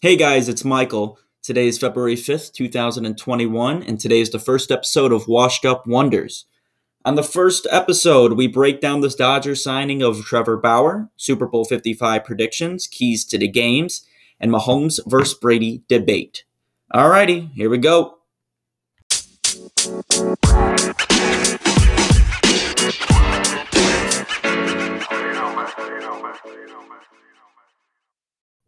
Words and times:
Hey 0.00 0.14
guys, 0.14 0.48
it's 0.48 0.64
Michael. 0.64 1.18
Today 1.42 1.66
is 1.66 1.76
February 1.76 2.14
5th, 2.14 2.52
2021, 2.52 3.82
and 3.82 3.98
today 3.98 4.20
is 4.20 4.30
the 4.30 4.38
first 4.38 4.70
episode 4.70 5.10
of 5.10 5.26
Washed 5.26 5.64
Up 5.64 5.88
Wonders. 5.88 6.44
On 7.04 7.16
the 7.16 7.24
first 7.24 7.66
episode, 7.68 8.34
we 8.34 8.46
break 8.46 8.80
down 8.80 9.00
this 9.00 9.16
Dodgers 9.16 9.60
signing 9.60 10.00
of 10.00 10.24
Trevor 10.24 10.56
Bauer, 10.56 11.10
Super 11.16 11.48
Bowl 11.48 11.64
55 11.64 12.22
predictions, 12.22 12.86
keys 12.86 13.24
to 13.24 13.38
the 13.38 13.48
games, 13.48 14.06
and 14.38 14.52
Mahomes 14.52 15.00
versus 15.04 15.34
Brady 15.34 15.82
debate. 15.88 16.44
Alrighty, 16.94 17.50
here 17.54 17.68
we 17.68 17.78
go. 17.78 18.18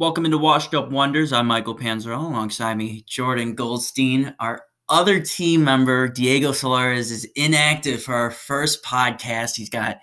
Welcome 0.00 0.24
into 0.24 0.38
Washed 0.38 0.72
Up 0.72 0.90
Wonders. 0.90 1.30
I'm 1.30 1.46
Michael 1.46 1.76
Panzarella. 1.76 2.24
Alongside 2.24 2.78
me, 2.78 3.04
Jordan 3.06 3.54
Goldstein. 3.54 4.34
Our 4.40 4.62
other 4.88 5.20
team 5.20 5.62
member, 5.62 6.08
Diego 6.08 6.52
Solares, 6.52 7.12
is 7.12 7.28
inactive 7.36 8.02
for 8.02 8.14
our 8.14 8.30
first 8.30 8.82
podcast. 8.82 9.56
He's 9.56 9.68
got 9.68 9.98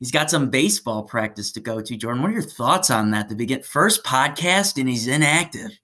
he's 0.00 0.10
got 0.10 0.32
some 0.32 0.50
baseball 0.50 1.04
practice 1.04 1.52
to 1.52 1.60
go 1.60 1.80
to. 1.80 1.96
Jordan, 1.96 2.22
what 2.22 2.32
are 2.32 2.34
your 2.34 2.42
thoughts 2.42 2.90
on 2.90 3.12
that? 3.12 3.28
To 3.28 3.36
begin 3.36 3.62
first 3.62 4.02
podcast 4.02 4.80
and 4.80 4.88
he's 4.88 5.06
inactive. 5.06 5.78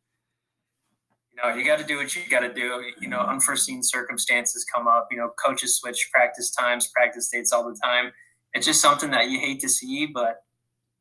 You 1.32 1.40
know, 1.45 1.54
you 1.54 1.65
got 1.65 1.78
to 1.78 1.84
do 1.84 1.98
what 1.98 2.16
you 2.16 2.23
got 2.28 2.40
to 2.40 2.52
do. 2.52 2.82
You 3.01 3.09
know, 3.09 3.20
unforeseen 3.20 3.84
circumstances 3.84 4.65
come 4.65 4.88
up. 4.88 5.06
You 5.12 5.18
know, 5.18 5.30
coaches 5.40 5.76
switch 5.76 6.09
practice 6.12 6.51
times, 6.51 6.88
practice 6.88 7.28
dates 7.28 7.52
all 7.52 7.62
the 7.62 7.78
time. 7.80 8.10
It's 8.54 8.66
just 8.66 8.80
something 8.80 9.12
that 9.12 9.30
you 9.30 9.38
hate 9.38 9.60
to 9.60 9.68
see, 9.68 10.06
but 10.06 10.40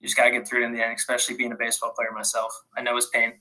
you 0.05 0.09
just 0.09 0.17
got 0.17 0.25
to 0.25 0.31
get 0.31 0.47
through 0.47 0.61
it 0.61 0.65
in 0.65 0.71
the 0.71 0.85
end, 0.85 0.95
especially 0.95 1.35
being 1.35 1.51
a 1.51 1.55
baseball 1.55 1.89
player 1.89 2.11
myself. 2.11 2.63
I 2.77 2.83
know 2.83 2.95
his 2.95 3.07
pain. 3.07 3.33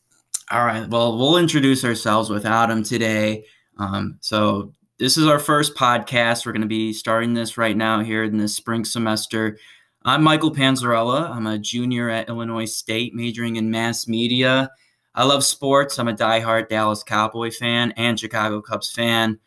All 0.51 0.65
right. 0.65 0.89
Well, 0.89 1.19
we'll 1.19 1.37
introduce 1.37 1.85
ourselves 1.85 2.31
without 2.31 2.71
Adam 2.71 2.83
today. 2.83 3.45
Um, 3.77 4.17
so, 4.23 4.73
this 4.99 5.19
is 5.19 5.27
our 5.27 5.39
first 5.39 5.75
podcast. 5.75 6.47
We're 6.47 6.53
going 6.53 6.63
to 6.63 6.69
be 6.69 6.95
starting 6.95 7.35
this 7.35 7.59
right 7.59 7.77
now 7.77 8.01
here 8.01 8.25
in 8.25 8.39
this 8.39 8.57
spring 8.57 8.87
semester. 8.87 9.59
I'm 10.05 10.23
Michael 10.23 10.55
Panzarella. 10.55 11.29
I'm 11.29 11.47
a 11.47 11.59
junior 11.59 12.09
at 12.09 12.31
Illinois 12.31 12.65
State, 12.65 13.15
majoring 13.15 13.57
in 13.57 13.71
mass 13.71 14.09
media. 14.09 14.71
I 15.15 15.25
love 15.25 15.45
sports. 15.45 15.99
I'm 15.99 16.09
a 16.09 16.15
diehard 16.15 16.69
Dallas 16.71 17.03
Cowboy 17.03 17.51
fan 17.51 17.93
and 17.99 18.19
Chicago 18.19 18.63
Cubs 18.63 18.91
fan. 18.91 19.39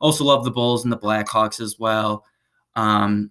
Also 0.00 0.24
love 0.24 0.44
the 0.44 0.50
Bulls 0.50 0.84
and 0.84 0.92
the 0.92 0.98
Blackhawks 0.98 1.60
as 1.60 1.78
well. 1.78 2.24
Um, 2.76 3.30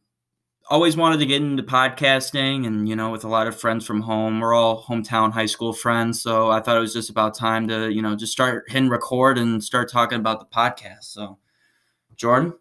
always 0.70 0.96
wanted 0.96 1.18
to 1.20 1.26
get 1.26 1.42
into 1.42 1.64
podcasting 1.64 2.66
and 2.66 2.88
you 2.88 2.96
know 2.96 3.10
with 3.10 3.24
a 3.24 3.28
lot 3.28 3.48
of 3.48 3.60
friends 3.60 3.86
from 3.86 4.02
home. 4.02 4.40
We're 4.40 4.54
all 4.54 4.84
hometown 4.84 5.32
high 5.32 5.46
school 5.46 5.74
friends 5.74 6.22
so 6.22 6.52
i 6.52 6.60
thought 6.60 6.78
it 6.78 6.82
was 6.82 6.94
just 6.94 7.10
about 7.10 7.36
time 7.36 7.68
to 7.68 7.90
you 7.92 8.02
know 8.02 8.16
just 8.16 8.32
start 8.32 8.66
hitting 8.68 8.90
record 8.90 9.38
and 9.38 9.64
start 9.64 9.92
talking 9.92 10.20
about 10.20 10.40
the 10.40 10.46
podcast. 10.46 11.04
So 11.04 11.38
jordan? 12.16 12.54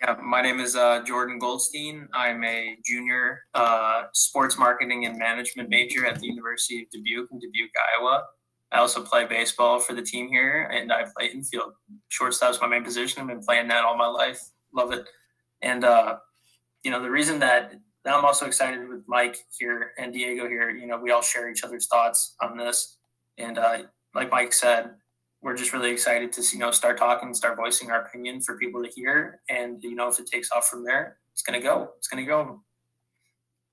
Yeah 0.00 0.16
my 0.22 0.42
name 0.42 0.60
is 0.60 0.76
uh, 0.76 1.02
jordan 1.04 1.38
goldstein. 1.38 2.08
I'm 2.14 2.42
a 2.44 2.76
junior 2.84 3.42
uh, 3.54 4.04
sports 4.12 4.58
marketing 4.58 5.06
and 5.06 5.18
management 5.18 5.68
major 5.68 6.06
at 6.06 6.18
the 6.20 6.26
university 6.26 6.82
of 6.82 6.90
dubuque 6.90 7.28
in 7.30 7.38
dubuque 7.38 7.70
iowa. 7.96 8.24
I 8.70 8.78
also 8.78 9.02
play 9.02 9.24
baseball 9.24 9.78
for 9.78 9.94
the 9.94 10.02
team 10.02 10.28
here 10.28 10.68
and 10.72 10.92
i 10.92 11.04
play 11.16 11.28
infield. 11.28 11.72
Shortstop's 12.08 12.60
my 12.60 12.66
main 12.66 12.84
position. 12.84 13.22
I've 13.22 13.28
been 13.28 13.40
playing 13.40 13.68
that 13.68 13.84
all 13.84 13.96
my 13.96 14.06
life. 14.06 14.40
Love 14.74 14.92
it 14.92 15.06
and 15.62 15.84
uh, 15.84 16.16
you 16.82 16.90
know, 16.90 17.02
the 17.02 17.10
reason 17.10 17.38
that, 17.40 17.72
that 18.04 18.14
I'm 18.14 18.24
also 18.24 18.46
excited 18.46 18.88
with 18.88 19.02
Mike 19.06 19.36
here 19.58 19.92
and 19.98 20.12
Diego 20.12 20.48
here, 20.48 20.70
you 20.70 20.86
know, 20.86 20.98
we 20.98 21.10
all 21.10 21.22
share 21.22 21.50
each 21.50 21.64
other's 21.64 21.86
thoughts 21.86 22.34
on 22.40 22.56
this. 22.56 22.96
And 23.36 23.58
uh, 23.58 23.82
like 24.14 24.30
Mike 24.30 24.52
said, 24.52 24.92
we're 25.42 25.56
just 25.56 25.72
really 25.72 25.90
excited 25.90 26.32
to 26.32 26.42
you 26.52 26.58
know 26.58 26.70
start 26.70 26.98
talking, 26.98 27.32
start 27.32 27.56
voicing 27.56 27.90
our 27.90 28.02
opinion 28.02 28.40
for 28.40 28.56
people 28.56 28.82
to 28.82 28.90
hear. 28.90 29.40
And 29.48 29.82
you 29.82 29.94
know, 29.94 30.08
if 30.08 30.18
it 30.18 30.26
takes 30.26 30.50
off 30.50 30.68
from 30.68 30.84
there, 30.84 31.18
it's 31.32 31.42
gonna 31.42 31.60
go. 31.60 31.90
It's 31.98 32.08
gonna 32.08 32.26
go. 32.26 32.62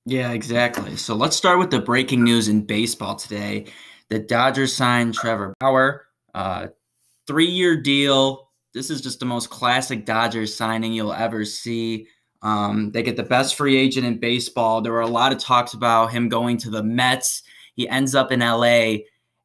Yeah, 0.05 0.31
exactly. 0.31 0.95
So 0.97 1.15
let's 1.15 1.35
start 1.35 1.57
with 1.57 1.71
the 1.71 1.79
breaking 1.79 2.23
news 2.23 2.47
in 2.47 2.65
baseball 2.65 3.15
today. 3.15 3.65
The 4.09 4.19
Dodgers 4.19 4.75
signed 4.75 5.15
Trevor 5.15 5.55
Bauer, 5.59 6.05
uh, 6.35 6.67
three-year 7.25 7.81
deal, 7.81 8.44
this 8.75 8.89
is 8.89 9.01
just 9.01 9.21
the 9.21 9.25
most 9.25 9.49
classic 9.49 10.05
Dodgers 10.05 10.53
signing 10.53 10.91
you'll 10.91 11.13
ever 11.13 11.45
see. 11.45 12.07
Um, 12.41 12.91
they 12.91 13.01
get 13.01 13.15
the 13.15 13.23
best 13.23 13.55
free 13.55 13.77
agent 13.77 14.05
in 14.05 14.19
baseball. 14.19 14.81
There 14.81 14.91
were 14.91 14.99
a 14.99 15.07
lot 15.07 15.31
of 15.31 15.39
talks 15.39 15.73
about 15.73 16.11
him 16.11 16.27
going 16.27 16.57
to 16.57 16.69
the 16.69 16.83
Mets. 16.83 17.41
He 17.73 17.87
ends 17.87 18.13
up 18.13 18.33
in 18.33 18.41
LA. 18.41 18.97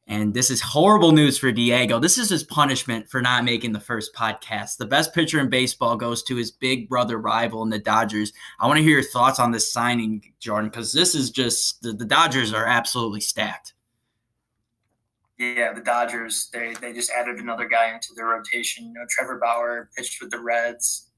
And 0.05 0.33
this 0.33 0.49
is 0.49 0.59
horrible 0.59 1.13
news 1.13 1.37
for 1.37 1.49
Diego. 1.53 1.97
This 1.97 2.17
is 2.17 2.29
his 2.29 2.43
punishment 2.43 3.09
for 3.09 3.21
not 3.21 3.45
making 3.45 3.71
the 3.71 3.79
first 3.79 4.13
podcast. 4.13 4.75
The 4.75 4.85
best 4.85 5.13
pitcher 5.13 5.39
in 5.39 5.49
baseball 5.49 5.95
goes 5.95 6.23
to 6.23 6.35
his 6.35 6.51
big 6.51 6.89
brother 6.89 7.17
rival 7.17 7.63
in 7.63 7.69
the 7.69 7.79
Dodgers. 7.79 8.33
I 8.59 8.67
want 8.67 8.77
to 8.77 8.83
hear 8.83 8.99
your 8.99 9.03
thoughts 9.03 9.39
on 9.39 9.51
this 9.51 9.71
signing, 9.71 10.33
Jordan, 10.41 10.69
because 10.69 10.91
this 10.91 11.15
is 11.15 11.31
just 11.31 11.81
the, 11.81 11.93
the 11.93 12.03
Dodgers 12.03 12.53
are 12.53 12.65
absolutely 12.65 13.21
stacked 13.21 13.73
yeah, 15.41 15.73
the 15.73 15.81
Dodgers 15.81 16.49
they 16.53 16.75
they 16.79 16.93
just 16.93 17.09
added 17.11 17.39
another 17.39 17.67
guy 17.67 17.93
into 17.93 18.09
their 18.15 18.27
rotation. 18.27 18.85
You 18.85 18.93
know, 18.93 19.05
Trevor 19.09 19.39
Bauer 19.39 19.89
pitched 19.97 20.21
with 20.21 20.29
the 20.29 20.39
Reds. 20.39 21.09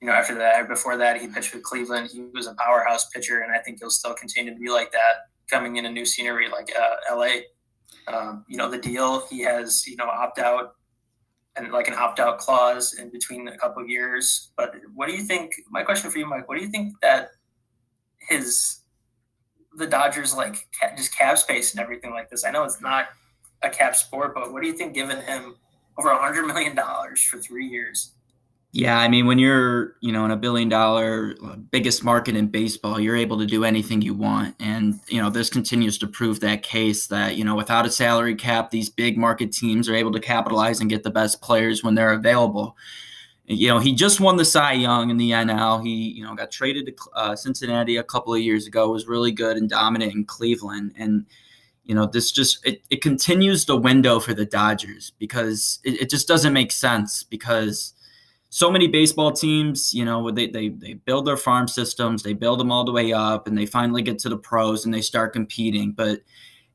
You 0.00 0.08
know, 0.08 0.14
after 0.14 0.34
that, 0.36 0.68
before 0.68 0.96
that, 0.96 1.20
he 1.20 1.28
pitched 1.28 1.54
with 1.54 1.62
Cleveland. 1.62 2.10
He 2.12 2.22
was 2.34 2.46
a 2.46 2.54
powerhouse 2.54 3.08
pitcher, 3.10 3.40
and 3.40 3.52
I 3.52 3.58
think 3.58 3.78
he'll 3.80 3.90
still 3.90 4.14
continue 4.14 4.52
to 4.52 4.58
be 4.58 4.70
like 4.70 4.90
that 4.92 5.26
coming 5.50 5.76
in 5.76 5.86
a 5.86 5.90
new 5.90 6.04
scenery 6.04 6.48
like 6.48 6.72
uh, 6.78 7.14
LA. 7.14 7.42
Um, 8.08 8.44
you 8.48 8.56
know, 8.56 8.68
the 8.68 8.78
deal 8.78 9.26
he 9.28 9.40
has, 9.42 9.86
you 9.86 9.96
know, 9.96 10.06
opt 10.06 10.38
out 10.38 10.74
and 11.56 11.70
like 11.70 11.86
an 11.86 11.94
opt 11.94 12.18
out 12.18 12.38
clause 12.38 12.94
in 12.94 13.10
between 13.10 13.46
a 13.48 13.56
couple 13.58 13.82
of 13.82 13.88
years. 13.88 14.52
But 14.56 14.74
what 14.94 15.06
do 15.06 15.12
you 15.12 15.22
think? 15.22 15.52
My 15.70 15.82
question 15.82 16.10
for 16.10 16.18
you, 16.18 16.26
Mike, 16.26 16.48
what 16.48 16.56
do 16.56 16.64
you 16.64 16.70
think 16.70 16.94
that 17.02 17.30
his 18.28 18.78
the 19.76 19.86
Dodgers 19.86 20.34
like 20.34 20.66
just 20.96 21.16
cap 21.16 21.38
space 21.38 21.72
and 21.72 21.80
everything 21.80 22.10
like 22.10 22.30
this? 22.30 22.44
I 22.44 22.50
know 22.50 22.64
it's 22.64 22.80
not 22.80 23.08
a 23.62 23.70
cap 23.70 23.96
sport, 23.96 24.34
but 24.34 24.52
what 24.52 24.62
do 24.62 24.68
you 24.68 24.74
think 24.74 24.94
giving 24.94 25.20
him 25.22 25.56
over 25.98 26.10
a 26.10 26.18
hundred 26.18 26.46
million 26.46 26.74
dollars 26.74 27.22
for 27.22 27.38
three 27.38 27.66
years? 27.66 28.12
Yeah, 28.72 28.98
I 28.98 29.08
mean, 29.08 29.26
when 29.26 29.40
you're, 29.40 29.96
you 30.00 30.12
know, 30.12 30.24
in 30.24 30.30
a 30.30 30.36
billion 30.36 30.68
dollar 30.68 31.34
biggest 31.72 32.04
market 32.04 32.36
in 32.36 32.46
baseball, 32.46 33.00
you're 33.00 33.16
able 33.16 33.36
to 33.38 33.46
do 33.46 33.64
anything 33.64 34.00
you 34.00 34.14
want. 34.14 34.54
And, 34.60 35.00
you 35.08 35.20
know, 35.20 35.28
this 35.28 35.50
continues 35.50 35.98
to 35.98 36.06
prove 36.06 36.38
that 36.40 36.62
case 36.62 37.08
that, 37.08 37.34
you 37.34 37.44
know, 37.44 37.56
without 37.56 37.84
a 37.84 37.90
salary 37.90 38.36
cap, 38.36 38.70
these 38.70 38.88
big 38.88 39.18
market 39.18 39.50
teams 39.52 39.88
are 39.88 39.94
able 39.96 40.12
to 40.12 40.20
capitalize 40.20 40.80
and 40.80 40.88
get 40.88 41.02
the 41.02 41.10
best 41.10 41.42
players 41.42 41.82
when 41.82 41.96
they're 41.96 42.12
available. 42.12 42.76
You 43.46 43.66
know, 43.66 43.80
he 43.80 43.92
just 43.92 44.20
won 44.20 44.36
the 44.36 44.44
Cy 44.44 44.74
Young 44.74 45.10
in 45.10 45.16
the 45.16 45.32
NL. 45.32 45.84
He, 45.84 46.12
you 46.12 46.22
know, 46.22 46.36
got 46.36 46.52
traded 46.52 46.86
to 46.86 47.10
uh, 47.16 47.34
Cincinnati 47.34 47.96
a 47.96 48.04
couple 48.04 48.32
of 48.32 48.40
years 48.40 48.68
ago, 48.68 48.92
was 48.92 49.08
really 49.08 49.32
good 49.32 49.56
and 49.56 49.68
dominant 49.68 50.14
in 50.14 50.24
Cleveland. 50.24 50.92
And, 50.96 51.26
you 51.90 51.96
know 51.96 52.06
this 52.06 52.30
just 52.30 52.64
it, 52.64 52.82
it 52.88 53.02
continues 53.02 53.64
the 53.64 53.76
window 53.76 54.20
for 54.20 54.32
the 54.32 54.44
dodgers 54.44 55.10
because 55.18 55.80
it, 55.82 56.02
it 56.02 56.08
just 56.08 56.28
doesn't 56.28 56.52
make 56.52 56.70
sense 56.70 57.24
because 57.24 57.94
so 58.48 58.70
many 58.70 58.86
baseball 58.86 59.32
teams 59.32 59.92
you 59.92 60.04
know 60.04 60.30
they, 60.30 60.46
they 60.46 60.68
they 60.68 60.92
build 60.92 61.26
their 61.26 61.36
farm 61.36 61.66
systems 61.66 62.22
they 62.22 62.32
build 62.32 62.60
them 62.60 62.70
all 62.70 62.84
the 62.84 62.92
way 62.92 63.12
up 63.12 63.48
and 63.48 63.58
they 63.58 63.66
finally 63.66 64.02
get 64.02 64.20
to 64.20 64.28
the 64.28 64.36
pros 64.36 64.84
and 64.84 64.94
they 64.94 65.00
start 65.00 65.32
competing. 65.32 65.90
But 65.90 66.20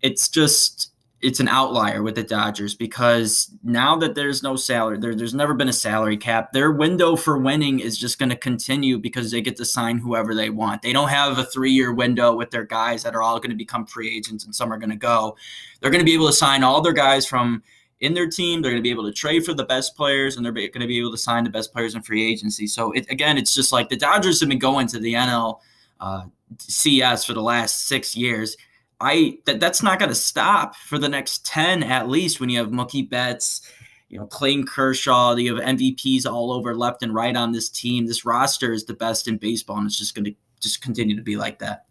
it's 0.01 0.27
just 0.27 0.91
it's 1.21 1.39
an 1.39 1.47
outlier 1.47 2.03
with 2.03 2.15
the 2.15 2.23
Dodgers 2.23 2.75
because 2.75 3.49
now 3.63 3.95
that 3.97 4.15
there's 4.15 4.43
no 4.43 4.55
salary, 4.55 4.99
there, 4.99 5.15
there's 5.15 5.33
never 5.33 5.53
been 5.53 5.69
a 5.69 5.73
salary 5.73 6.17
cap. 6.17 6.51
Their 6.51 6.71
window 6.71 7.15
for 7.15 7.37
winning 7.37 7.79
is 7.79 7.97
just 7.97 8.19
going 8.19 8.29
to 8.29 8.35
continue 8.35 8.99
because 8.99 9.31
they 9.31 9.41
get 9.41 9.55
to 9.57 9.65
sign 9.65 9.97
whoever 9.97 10.35
they 10.35 10.49
want. 10.49 10.81
They 10.81 10.93
don't 10.93 11.09
have 11.09 11.37
a 11.37 11.45
three 11.45 11.71
year 11.71 11.93
window 11.93 12.35
with 12.35 12.51
their 12.51 12.65
guys 12.65 13.01
that 13.03 13.15
are 13.15 13.23
all 13.23 13.39
going 13.39 13.49
to 13.49 13.55
become 13.55 13.85
free 13.85 14.15
agents 14.15 14.45
and 14.45 14.53
some 14.53 14.71
are 14.71 14.77
going 14.77 14.89
to 14.89 14.95
go. 14.95 15.37
They're 15.79 15.89
going 15.89 16.01
to 16.01 16.05
be 16.05 16.13
able 16.13 16.27
to 16.27 16.33
sign 16.33 16.63
all 16.63 16.81
their 16.81 16.93
guys 16.93 17.25
from 17.25 17.63
in 18.01 18.13
their 18.13 18.29
team. 18.29 18.61
They're 18.61 18.71
going 18.71 18.83
to 18.83 18.87
be 18.87 18.91
able 18.91 19.05
to 19.05 19.13
trade 19.13 19.45
for 19.45 19.53
the 19.53 19.65
best 19.65 19.95
players 19.95 20.35
and 20.35 20.45
they're 20.45 20.51
going 20.51 20.71
to 20.73 20.87
be 20.87 20.99
able 20.99 21.11
to 21.11 21.17
sign 21.17 21.45
the 21.45 21.49
best 21.49 21.71
players 21.71 21.95
in 21.95 22.01
free 22.01 22.29
agency. 22.29 22.67
So, 22.67 22.91
it, 22.91 23.09
again, 23.09 23.37
it's 23.37 23.53
just 23.53 23.71
like 23.71 23.89
the 23.89 23.97
Dodgers 23.97 24.41
have 24.41 24.49
been 24.49 24.59
going 24.59 24.87
to 24.87 24.99
the 24.99 25.13
NL 25.13 25.59
uh, 26.01 26.25
CS 26.59 27.23
for 27.23 27.33
the 27.33 27.41
last 27.41 27.87
six 27.87 28.15
years 28.15 28.57
I 28.99 29.39
that 29.45 29.59
that's 29.59 29.83
not 29.83 29.99
going 29.99 30.09
to 30.09 30.15
stop 30.15 30.75
for 30.75 30.97
the 30.97 31.09
next 31.09 31.45
10 31.45 31.83
at 31.83 32.07
least 32.07 32.39
when 32.39 32.49
you 32.49 32.59
have 32.59 32.69
Mookie 32.69 33.09
Betts, 33.09 33.61
you 34.09 34.17
know, 34.17 34.25
Clayton 34.25 34.65
Kershaw, 34.65 35.35
you 35.35 35.55
have 35.55 35.77
MVPs 35.77 36.25
all 36.25 36.51
over 36.51 36.75
left 36.75 37.03
and 37.03 37.13
right 37.13 37.35
on 37.35 37.51
this 37.51 37.69
team. 37.69 38.05
This 38.05 38.25
roster 38.25 38.71
is 38.71 38.85
the 38.85 38.93
best 38.93 39.27
in 39.27 39.37
baseball 39.37 39.77
and 39.77 39.87
it's 39.87 39.97
just 39.97 40.15
going 40.15 40.25
to 40.25 40.35
just 40.61 40.81
continue 40.81 41.15
to 41.15 41.21
be 41.21 41.35
like 41.35 41.59
that. 41.59 41.85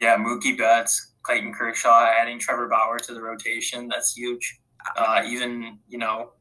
Yeah, 0.00 0.16
Mookie 0.16 0.56
Betts, 0.56 1.12
Clayton 1.22 1.52
Kershaw, 1.54 2.06
adding 2.06 2.38
Trevor 2.38 2.68
Bauer 2.68 2.98
to 2.98 3.14
the 3.14 3.20
rotation, 3.20 3.88
that's 3.88 4.16
huge. 4.16 4.60
Uh, 4.96 5.22
even, 5.26 5.78
you 5.88 5.98
know, 5.98 6.32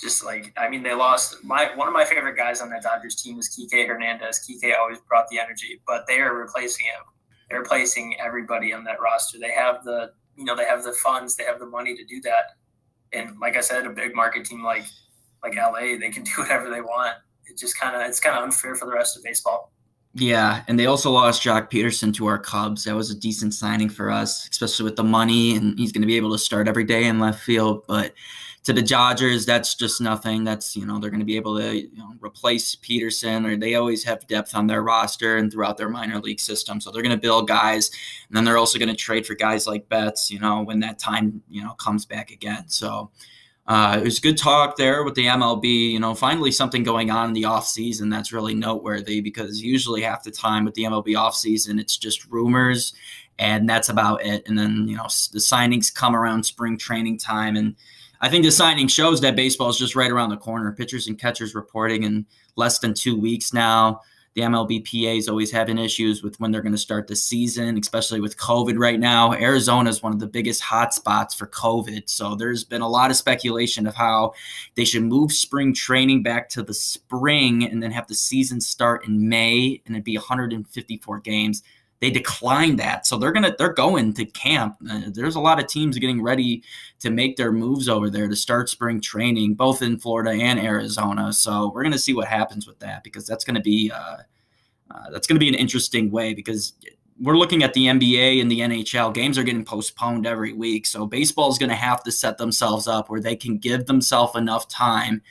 just 0.00 0.24
like 0.24 0.52
I 0.56 0.68
mean, 0.68 0.82
they 0.82 0.94
lost 0.94 1.42
my 1.44 1.74
one 1.74 1.88
of 1.88 1.94
my 1.94 2.04
favorite 2.04 2.36
guys 2.36 2.60
on 2.60 2.70
that 2.70 2.82
Dodgers 2.82 3.20
team 3.20 3.38
is 3.38 3.48
Kike 3.48 3.86
Hernandez. 3.86 4.46
Kike 4.48 4.76
always 4.78 4.98
brought 5.00 5.28
the 5.28 5.40
energy, 5.40 5.80
but 5.86 6.06
they 6.06 6.20
are 6.20 6.34
replacing 6.34 6.86
him 6.86 7.04
they're 7.50 7.62
placing 7.62 8.16
everybody 8.20 8.72
on 8.72 8.84
that 8.84 9.00
roster. 9.00 9.38
They 9.38 9.52
have 9.52 9.84
the 9.84 10.12
you 10.36 10.44
know 10.44 10.56
they 10.56 10.66
have 10.66 10.84
the 10.84 10.92
funds, 10.92 11.36
they 11.36 11.44
have 11.44 11.58
the 11.58 11.66
money 11.66 11.96
to 11.96 12.04
do 12.04 12.20
that. 12.22 12.56
And 13.12 13.38
like 13.40 13.56
I 13.56 13.60
said, 13.60 13.86
a 13.86 13.90
big 13.90 14.14
market 14.14 14.44
team 14.44 14.62
like 14.62 14.84
like 15.42 15.56
LA, 15.56 15.98
they 15.98 16.10
can 16.10 16.22
do 16.24 16.32
whatever 16.36 16.70
they 16.70 16.80
want. 16.80 17.16
It 17.46 17.58
just 17.58 17.78
kind 17.78 17.96
of 17.96 18.02
it's 18.02 18.20
kind 18.20 18.36
of 18.36 18.44
unfair 18.44 18.74
for 18.74 18.86
the 18.86 18.92
rest 18.92 19.16
of 19.16 19.24
baseball. 19.24 19.72
Yeah, 20.14 20.64
and 20.68 20.78
they 20.78 20.86
also 20.86 21.10
lost 21.10 21.42
Joc 21.42 21.70
Pederson 21.70 22.14
to 22.14 22.26
our 22.26 22.38
Cubs. 22.38 22.84
That 22.84 22.96
was 22.96 23.10
a 23.10 23.14
decent 23.14 23.54
signing 23.54 23.88
for 23.88 24.10
us, 24.10 24.48
especially 24.48 24.84
with 24.84 24.96
the 24.96 25.04
money, 25.04 25.54
and 25.54 25.78
he's 25.78 25.92
going 25.92 26.02
to 26.02 26.06
be 26.06 26.16
able 26.16 26.32
to 26.32 26.38
start 26.38 26.66
every 26.66 26.84
day 26.84 27.04
in 27.04 27.20
left 27.20 27.40
field. 27.40 27.84
But 27.86 28.14
to 28.64 28.72
the 28.72 28.82
Dodgers, 28.82 29.46
that's 29.46 29.74
just 29.74 30.00
nothing. 30.00 30.44
That's 30.44 30.76
you 30.76 30.84
know 30.86 30.98
they're 30.98 31.10
going 31.10 31.20
to 31.20 31.26
be 31.26 31.36
able 31.36 31.58
to 31.58 31.76
you 31.76 31.96
know, 31.96 32.12
replace 32.20 32.74
Pederson, 32.76 33.46
or 33.46 33.56
they 33.56 33.74
always 33.74 34.04
have 34.04 34.26
depth 34.26 34.54
on 34.54 34.66
their 34.66 34.82
roster 34.82 35.36
and 35.36 35.50
throughout 35.50 35.76
their 35.76 35.88
minor 35.88 36.20
league 36.20 36.40
system. 36.40 36.80
So 36.80 36.90
they're 36.90 37.02
going 37.02 37.14
to 37.14 37.20
build 37.20 37.48
guys, 37.48 37.90
and 38.28 38.36
then 38.36 38.44
they're 38.44 38.58
also 38.58 38.78
going 38.78 38.88
to 38.88 38.96
trade 38.96 39.26
for 39.26 39.34
guys 39.34 39.66
like 39.66 39.88
Betts. 39.88 40.30
You 40.30 40.40
know 40.40 40.62
when 40.62 40.80
that 40.80 40.98
time 40.98 41.42
you 41.48 41.62
know 41.62 41.72
comes 41.74 42.04
back 42.04 42.30
again. 42.30 42.64
So 42.68 43.10
uh, 43.66 43.98
it 44.00 44.04
was 44.04 44.18
good 44.18 44.38
talk 44.38 44.76
there 44.76 45.04
with 45.04 45.14
the 45.14 45.26
MLB. 45.26 45.92
You 45.92 46.00
know, 46.00 46.14
finally 46.14 46.50
something 46.50 46.82
going 46.82 47.10
on 47.10 47.28
in 47.28 47.34
the 47.34 47.42
offseason 47.42 48.10
that's 48.10 48.32
really 48.32 48.54
noteworthy 48.54 49.20
because 49.20 49.62
usually 49.62 50.02
half 50.02 50.24
the 50.24 50.30
time 50.30 50.64
with 50.64 50.74
the 50.74 50.84
MLB 50.84 51.08
offseason, 51.08 51.78
it's 51.78 51.96
just 51.96 52.26
rumors 52.26 52.94
and 53.38 53.68
that's 53.68 53.88
about 53.88 54.24
it. 54.24 54.48
And 54.48 54.58
then, 54.58 54.86
you 54.88 54.96
know, 54.96 55.04
the 55.04 55.38
signings 55.38 55.94
come 55.94 56.16
around 56.16 56.44
spring 56.44 56.76
training 56.76 57.18
time. 57.18 57.56
And 57.56 57.76
I 58.20 58.28
think 58.28 58.44
the 58.44 58.50
signing 58.50 58.88
shows 58.88 59.20
that 59.20 59.36
baseball 59.36 59.68
is 59.68 59.78
just 59.78 59.94
right 59.94 60.10
around 60.10 60.30
the 60.30 60.36
corner. 60.36 60.72
Pitchers 60.72 61.06
and 61.06 61.18
catchers 61.18 61.54
reporting 61.54 62.02
in 62.02 62.26
less 62.56 62.78
than 62.78 62.94
two 62.94 63.18
weeks 63.18 63.52
now 63.52 64.00
the 64.38 64.44
MLBPA 64.44 65.18
is 65.18 65.28
always 65.28 65.50
having 65.50 65.78
issues 65.78 66.22
with 66.22 66.38
when 66.38 66.52
they're 66.52 66.62
going 66.62 66.70
to 66.70 66.78
start 66.78 67.08
the 67.08 67.16
season, 67.16 67.76
especially 67.76 68.20
with 68.20 68.36
COVID 68.36 68.78
right 68.78 69.00
now. 69.00 69.32
Arizona 69.32 69.90
is 69.90 70.00
one 70.00 70.12
of 70.12 70.20
the 70.20 70.28
biggest 70.28 70.62
hotspots 70.62 71.34
for 71.34 71.48
COVID. 71.48 72.08
So 72.08 72.36
there's 72.36 72.62
been 72.62 72.80
a 72.80 72.88
lot 72.88 73.10
of 73.10 73.16
speculation 73.16 73.84
of 73.84 73.96
how 73.96 74.34
they 74.76 74.84
should 74.84 75.02
move 75.02 75.32
spring 75.32 75.74
training 75.74 76.22
back 76.22 76.48
to 76.50 76.62
the 76.62 76.72
spring 76.72 77.64
and 77.64 77.82
then 77.82 77.90
have 77.90 78.06
the 78.06 78.14
season 78.14 78.60
start 78.60 79.04
in 79.08 79.28
May 79.28 79.82
and 79.86 79.96
it'd 79.96 80.04
be 80.04 80.16
154 80.16 81.18
games. 81.18 81.64
They 82.00 82.10
declined 82.10 82.78
that, 82.78 83.06
so 83.06 83.18
they're 83.18 83.32
gonna 83.32 83.54
they're 83.58 83.72
going 83.72 84.12
to 84.14 84.24
camp. 84.24 84.76
Uh, 84.88 85.02
there's 85.08 85.34
a 85.34 85.40
lot 85.40 85.58
of 85.58 85.66
teams 85.66 85.98
getting 85.98 86.22
ready 86.22 86.62
to 87.00 87.10
make 87.10 87.36
their 87.36 87.50
moves 87.50 87.88
over 87.88 88.08
there 88.08 88.28
to 88.28 88.36
start 88.36 88.68
spring 88.68 89.00
training, 89.00 89.54
both 89.54 89.82
in 89.82 89.98
Florida 89.98 90.30
and 90.30 90.60
Arizona. 90.60 91.32
So 91.32 91.72
we're 91.74 91.82
gonna 91.82 91.98
see 91.98 92.14
what 92.14 92.28
happens 92.28 92.66
with 92.66 92.78
that 92.78 93.02
because 93.02 93.26
that's 93.26 93.44
gonna 93.44 93.60
be 93.60 93.90
uh, 93.90 94.18
uh, 94.90 95.10
that's 95.10 95.26
gonna 95.26 95.40
be 95.40 95.48
an 95.48 95.54
interesting 95.54 96.10
way 96.10 96.34
because 96.34 96.74
we're 97.20 97.36
looking 97.36 97.62
at 97.62 97.74
the 97.74 97.86
NBA 97.86 98.40
and 98.40 98.50
the 98.50 98.60
NHL. 98.60 99.12
Games 99.12 99.36
are 99.38 99.42
getting 99.42 99.64
postponed 99.64 100.26
every 100.26 100.52
week. 100.52 100.86
So 100.86 101.06
baseball 101.06 101.50
is 101.50 101.58
going 101.58 101.70
to 101.70 101.74
have 101.74 102.02
to 102.04 102.12
set 102.12 102.38
themselves 102.38 102.86
up 102.86 103.10
where 103.10 103.20
they 103.20 103.34
can 103.34 103.58
give 103.58 103.86
themselves 103.86 104.36
enough 104.36 104.68
time 104.68 105.22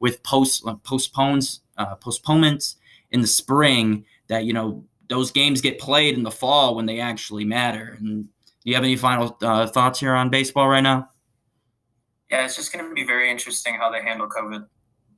with 0.00 0.22
post 0.22 0.64
uh, 0.66 0.74
postpones 0.82 1.60
uh, 1.78 1.94
postponements 1.96 2.76
in 3.10 3.20
the 3.20 3.26
spring 3.26 4.04
that 4.28 4.44
you 4.44 4.52
know 4.52 4.84
those 5.08 5.30
games 5.30 5.60
get 5.60 5.78
played 5.78 6.14
in 6.14 6.22
the 6.22 6.30
fall 6.30 6.74
when 6.74 6.86
they 6.86 7.00
actually 7.00 7.44
matter. 7.44 7.96
And 7.98 8.24
do 8.24 8.30
you 8.64 8.74
have 8.74 8.84
any 8.84 8.96
final 8.96 9.36
uh, 9.42 9.66
thoughts 9.66 10.00
here 10.00 10.14
on 10.14 10.30
baseball 10.30 10.68
right 10.68 10.80
now? 10.80 11.08
Yeah, 12.30 12.44
it's 12.44 12.56
just 12.56 12.72
going 12.72 12.88
to 12.88 12.94
be 12.94 13.04
very 13.04 13.30
interesting 13.30 13.74
how 13.74 13.90
they 13.90 14.02
handle 14.02 14.28
COVID. 14.28 14.66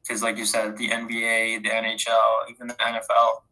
Because, 0.02 0.22
like 0.22 0.36
you 0.36 0.44
said, 0.44 0.76
the 0.76 0.88
NBA, 0.88 1.62
the 1.62 1.70
NHL, 1.70 2.50
even 2.50 2.68
the 2.68 2.74
NFL, 2.74 3.42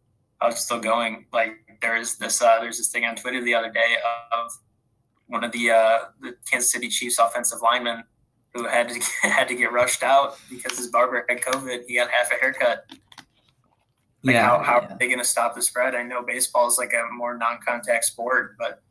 was 0.43 0.65
still 0.65 0.81
going. 0.81 1.27
Like 1.33 1.53
there's 1.81 2.17
this, 2.17 2.41
uh, 2.43 2.61
there's 2.61 2.79
this 2.79 2.89
thing 2.89 3.05
on 3.05 3.17
Twitter 3.17 3.43
the 3.43 3.55
other 3.55 3.71
day 3.71 3.97
of 4.33 4.51
one 5.27 5.45
of 5.45 5.53
the 5.53 5.71
uh, 5.71 5.99
the 6.21 6.35
Kansas 6.51 6.71
City 6.71 6.89
Chiefs 6.89 7.19
offensive 7.19 7.59
linemen 7.63 8.05
who 8.55 8.67
had 8.67 8.89
to 8.89 9.01
had 9.29 9.49
to 9.49 9.55
get 9.55 9.73
rushed 9.73 10.03
out 10.03 10.39
because 10.51 10.77
his 10.79 10.89
barber 10.89 11.25
had 11.29 11.41
COVID. 11.41 11.85
He 11.87 11.97
got 11.97 12.11
half 12.11 12.31
a 12.31 12.35
haircut 12.35 12.87
like 14.27 14.35
yeah, 14.35 14.43
how, 14.43 14.63
how 14.63 14.81
yeah. 14.81 14.95
are 14.95 14.99
they 14.99 15.07
going 15.07 15.21
to 15.21 15.25
stop 15.25 15.55
the 15.55 15.63
spread? 15.63 15.95
I 15.95 16.03
know 16.03 16.23
baseball 16.23 16.67
is 16.67 16.79
like 16.79 16.93
a 16.93 17.15
more 17.15 17.39
non-contact 17.39 18.05
sport, 18.05 18.57
but 18.59 18.83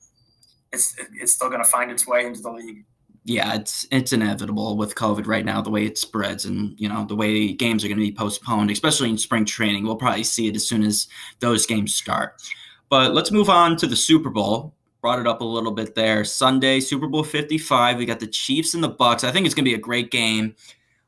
it's 0.72 0.96
it's 1.14 1.34
still 1.34 1.50
going 1.50 1.62
to 1.62 1.70
find 1.70 1.92
its 1.92 2.08
way 2.08 2.26
into 2.26 2.42
the 2.42 2.52
league. 2.52 2.86
Yeah, 3.26 3.56
it's 3.56 3.86
it's 3.92 4.14
inevitable 4.14 4.78
with 4.78 4.96
COVID 4.96 5.28
right 5.28 5.44
now, 5.44 5.62
the 5.62 5.70
way 5.70 5.86
it 5.86 5.98
spreads, 5.98 6.46
and 6.46 6.80
you 6.80 6.88
know 6.88 7.06
the 7.06 7.16
way 7.16 7.52
games 7.52 7.84
are 7.84 7.90
going 7.90 7.98
to 7.98 8.06
be 8.06 8.14
postponed, 8.14 8.72
especially 8.72 9.10
in 9.10 9.18
spring 9.18 9.44
training. 9.44 9.84
We'll 9.84 9.98
probably 9.98 10.24
see 10.24 10.48
it 10.48 10.56
as 10.56 10.68
soon 10.68 10.84
as 10.84 11.08
those 11.42 11.66
games 11.66 11.94
start. 11.94 12.42
But 12.88 13.14
let's 13.14 13.32
move 13.32 13.50
on 13.50 13.76
to 13.78 13.88
the 13.88 13.96
Super 13.96 14.30
Bowl. 14.30 14.74
Brought 15.02 15.20
it 15.20 15.28
up 15.28 15.42
a 15.42 15.46
little 15.46 15.72
bit 15.72 15.96
there. 15.96 16.24
Sunday, 16.24 16.80
Super 16.80 17.08
Bowl 17.08 17.24
Fifty 17.24 17.58
Five. 17.58 17.98
We 17.98 18.06
got 18.06 18.22
the 18.22 18.28
Chiefs 18.28 18.74
and 18.74 18.84
the 18.84 18.90
Bucks. 18.90 19.24
I 19.26 19.32
think 19.32 19.46
it's 19.46 19.56
going 19.56 19.66
to 19.66 19.72
be 19.72 19.76
a 19.76 19.80
great 19.80 20.12
game. 20.12 20.56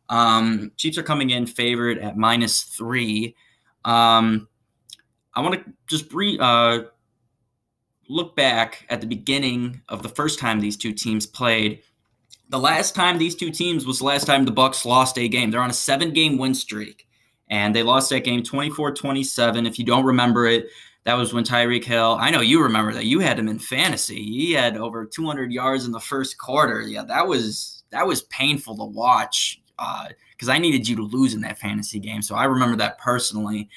Um, 0.09 0.71
Chiefs 0.75 0.97
are 0.97 1.03
coming 1.03 1.29
in 1.29 1.45
favored 1.45 1.99
at 1.99 2.17
minus 2.17 2.63
three. 2.63 3.35
Um, 3.87 4.47
I 5.33 5.41
want 5.41 5.55
to 5.55 5.73
just 5.87 6.13
re- 6.13 6.37
uh, 6.39 6.81
look 8.09 8.35
back 8.35 8.85
at 8.89 9.01
the 9.01 9.07
beginning 9.07 9.81
of 9.87 10.03
the 10.03 10.09
first 10.09 10.39
time 10.39 10.59
these 10.59 10.77
two 10.77 10.91
teams 10.91 11.25
played. 11.25 11.81
The 12.49 12.59
last 12.59 12.95
time 12.95 13.17
these 13.17 13.35
two 13.35 13.49
teams 13.49 13.85
was 13.85 13.99
the 13.99 14.05
last 14.05 14.25
time 14.25 14.45
the 14.45 14.51
Bucks 14.51 14.85
lost 14.85 15.17
a 15.17 15.27
game. 15.27 15.51
They're 15.51 15.61
on 15.61 15.69
a 15.69 15.73
seven-game 15.73 16.37
win 16.37 16.53
streak, 16.53 17.07
and 17.49 17.73
they 17.73 17.83
lost 17.83 18.09
that 18.09 18.23
game 18.23 18.43
24-27. 18.43 19.65
If 19.65 19.79
you 19.79 19.85
don't 19.85 20.05
remember 20.05 20.45
it, 20.45 20.67
that 21.05 21.17
was 21.17 21.33
when 21.33 21.45
Tyreek 21.45 21.85
Hill. 21.85 22.17
I 22.19 22.29
know 22.29 22.41
you 22.41 22.61
remember 22.61 22.93
that. 22.93 23.05
You 23.05 23.19
had 23.21 23.39
him 23.39 23.47
in 23.47 23.59
fantasy. 23.59 24.21
He 24.21 24.51
had 24.51 24.75
over 24.75 25.05
200 25.05 25.53
yards 25.53 25.85
in 25.85 25.93
the 25.93 25.99
first 26.01 26.37
quarter. 26.37 26.81
Yeah, 26.81 27.03
that 27.03 27.25
was 27.25 27.83
that 27.91 28.05
was 28.05 28.23
painful 28.23 28.75
to 28.75 28.83
watch. 28.83 29.61
Uh, 29.79 30.07
because 30.37 30.49
I 30.49 30.59
needed 30.59 30.87
you 30.87 30.95
to 30.97 31.01
lose 31.01 31.33
in 31.33 31.41
that 31.41 31.57
fantasy 31.57 31.99
game. 31.99 32.21
So 32.21 32.35
I 32.35 32.43
remember 32.43 32.77
that 32.77 32.99
personally. 32.99 33.69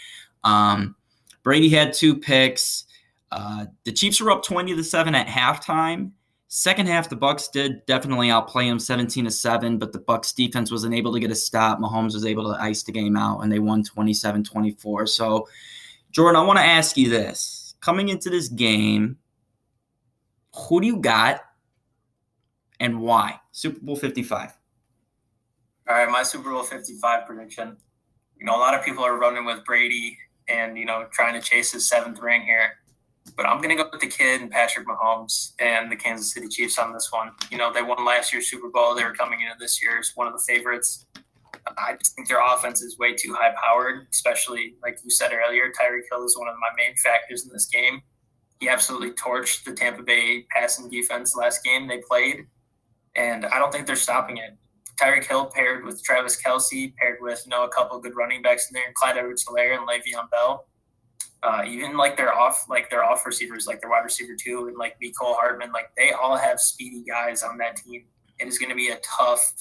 Um, 0.44 0.94
Brady 1.42 1.70
had 1.70 1.94
two 1.94 2.16
picks. 2.16 2.84
Uh, 3.32 3.66
the 3.84 3.92
Chiefs 3.92 4.20
were 4.20 4.30
up 4.30 4.44
20 4.44 4.76
to 4.76 4.84
7 4.84 5.14
at 5.14 5.26
halftime. 5.26 6.10
Second 6.48 6.88
half, 6.88 7.08
the 7.08 7.16
Bucks 7.16 7.48
did 7.48 7.86
definitely 7.86 8.28
outplay 8.28 8.68
them 8.68 8.78
17 8.78 9.24
to 9.24 9.30
7, 9.30 9.78
but 9.78 9.92
the 9.92 10.00
Bucks 10.00 10.32
defense 10.32 10.70
wasn't 10.70 10.94
able 10.94 11.12
to 11.12 11.20
get 11.20 11.30
a 11.30 11.34
stop. 11.34 11.78
Mahomes 11.78 12.12
was 12.12 12.26
able 12.26 12.52
to 12.52 12.60
ice 12.60 12.82
the 12.82 12.92
game 12.92 13.16
out 13.16 13.40
and 13.40 13.50
they 13.50 13.60
won 13.60 13.82
27-24. 13.82 15.08
So, 15.08 15.48
Jordan, 16.10 16.40
I 16.40 16.44
want 16.44 16.58
to 16.58 16.64
ask 16.64 16.96
you 16.96 17.08
this. 17.08 17.74
Coming 17.80 18.08
into 18.08 18.28
this 18.28 18.48
game, 18.48 19.16
who 20.54 20.80
do 20.80 20.86
you 20.88 20.96
got 20.96 21.40
and 22.80 23.00
why? 23.00 23.40
Super 23.52 23.78
Bowl 23.80 23.96
55. 23.96 24.59
All 25.90 25.96
right, 25.96 26.08
my 26.08 26.22
Super 26.22 26.50
Bowl 26.50 26.62
55 26.62 27.26
prediction. 27.26 27.76
You 28.38 28.46
know, 28.46 28.54
a 28.54 28.60
lot 28.60 28.74
of 28.78 28.84
people 28.84 29.02
are 29.02 29.18
running 29.18 29.44
with 29.44 29.64
Brady 29.64 30.16
and, 30.46 30.78
you 30.78 30.84
know, 30.84 31.08
trying 31.10 31.34
to 31.34 31.40
chase 31.40 31.72
his 31.72 31.88
seventh 31.88 32.20
ring 32.20 32.42
here. 32.42 32.74
But 33.36 33.46
I'm 33.46 33.56
going 33.56 33.76
to 33.76 33.82
go 33.82 33.88
with 33.90 34.00
the 34.00 34.06
kid 34.06 34.40
and 34.40 34.52
Patrick 34.52 34.86
Mahomes 34.86 35.54
and 35.58 35.90
the 35.90 35.96
Kansas 35.96 36.32
City 36.32 36.46
Chiefs 36.46 36.78
on 36.78 36.92
this 36.92 37.08
one. 37.10 37.32
You 37.50 37.58
know, 37.58 37.72
they 37.72 37.82
won 37.82 38.04
last 38.04 38.32
year's 38.32 38.48
Super 38.48 38.68
Bowl. 38.68 38.94
They 38.94 39.02
were 39.02 39.14
coming 39.14 39.40
into 39.40 39.56
this 39.58 39.82
year 39.82 39.98
as 39.98 40.12
one 40.14 40.28
of 40.28 40.32
the 40.32 40.44
favorites. 40.46 41.06
Uh, 41.66 41.72
I 41.76 41.96
just 41.96 42.14
think 42.14 42.28
their 42.28 42.40
offense 42.40 42.82
is 42.82 42.96
way 42.96 43.16
too 43.16 43.34
high 43.34 43.52
powered, 43.60 44.06
especially 44.12 44.76
like 44.84 45.00
you 45.02 45.10
said 45.10 45.32
earlier. 45.32 45.72
Tyreek 45.72 46.02
Hill 46.08 46.24
is 46.24 46.38
one 46.38 46.46
of 46.46 46.54
my 46.60 46.68
main 46.76 46.94
factors 47.02 47.46
in 47.46 47.52
this 47.52 47.66
game. 47.66 48.00
He 48.60 48.68
absolutely 48.68 49.10
torched 49.14 49.64
the 49.64 49.72
Tampa 49.72 50.04
Bay 50.04 50.46
passing 50.54 50.88
defense 50.88 51.34
last 51.34 51.64
game 51.64 51.88
they 51.88 51.98
played, 51.98 52.46
and 53.16 53.44
I 53.44 53.58
don't 53.58 53.72
think 53.72 53.88
they're 53.88 53.96
stopping 53.96 54.36
it. 54.36 54.56
Tyreek 55.00 55.26
Hill 55.26 55.46
paired 55.46 55.84
with 55.84 56.02
Travis 56.02 56.40
Kelce, 56.40 56.94
paired 56.96 57.18
with 57.20 57.42
you 57.46 57.50
know 57.50 57.64
a 57.64 57.68
couple 57.68 57.96
of 57.96 58.02
good 58.02 58.16
running 58.16 58.42
backs 58.42 58.68
in 58.70 58.74
there, 58.74 58.92
Clyde 58.94 59.16
Edwards-Helaire 59.16 59.78
and 59.78 59.88
Le'Veon 59.88 60.30
Bell. 60.30 60.66
Uh, 61.42 61.62
even 61.66 61.96
like 61.96 62.16
their 62.18 62.34
off 62.34 62.66
like 62.68 62.90
their 62.90 63.02
off 63.02 63.24
receivers, 63.24 63.66
like 63.66 63.80
their 63.80 63.88
wide 63.88 64.04
receiver 64.04 64.34
two, 64.38 64.66
and 64.66 64.76
like 64.76 64.96
Mecole 65.00 65.36
Hardman, 65.36 65.72
like 65.72 65.90
they 65.96 66.12
all 66.12 66.36
have 66.36 66.60
speedy 66.60 67.02
guys 67.02 67.42
on 67.42 67.56
that 67.58 67.76
team. 67.76 68.04
It 68.38 68.46
is 68.46 68.58
going 68.58 68.68
to 68.68 68.74
be 68.74 68.90
a 68.90 68.98
tough, 69.02 69.54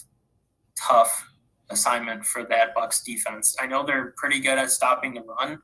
tough 0.78 1.26
assignment 1.70 2.26
for 2.26 2.44
that 2.46 2.74
Bucks 2.76 3.04
defense. 3.04 3.56
I 3.60 3.68
know 3.68 3.86
they're 3.86 4.14
pretty 4.18 4.40
good 4.40 4.58
at 4.58 4.72
stopping 4.72 5.14
the 5.14 5.22
run, 5.22 5.60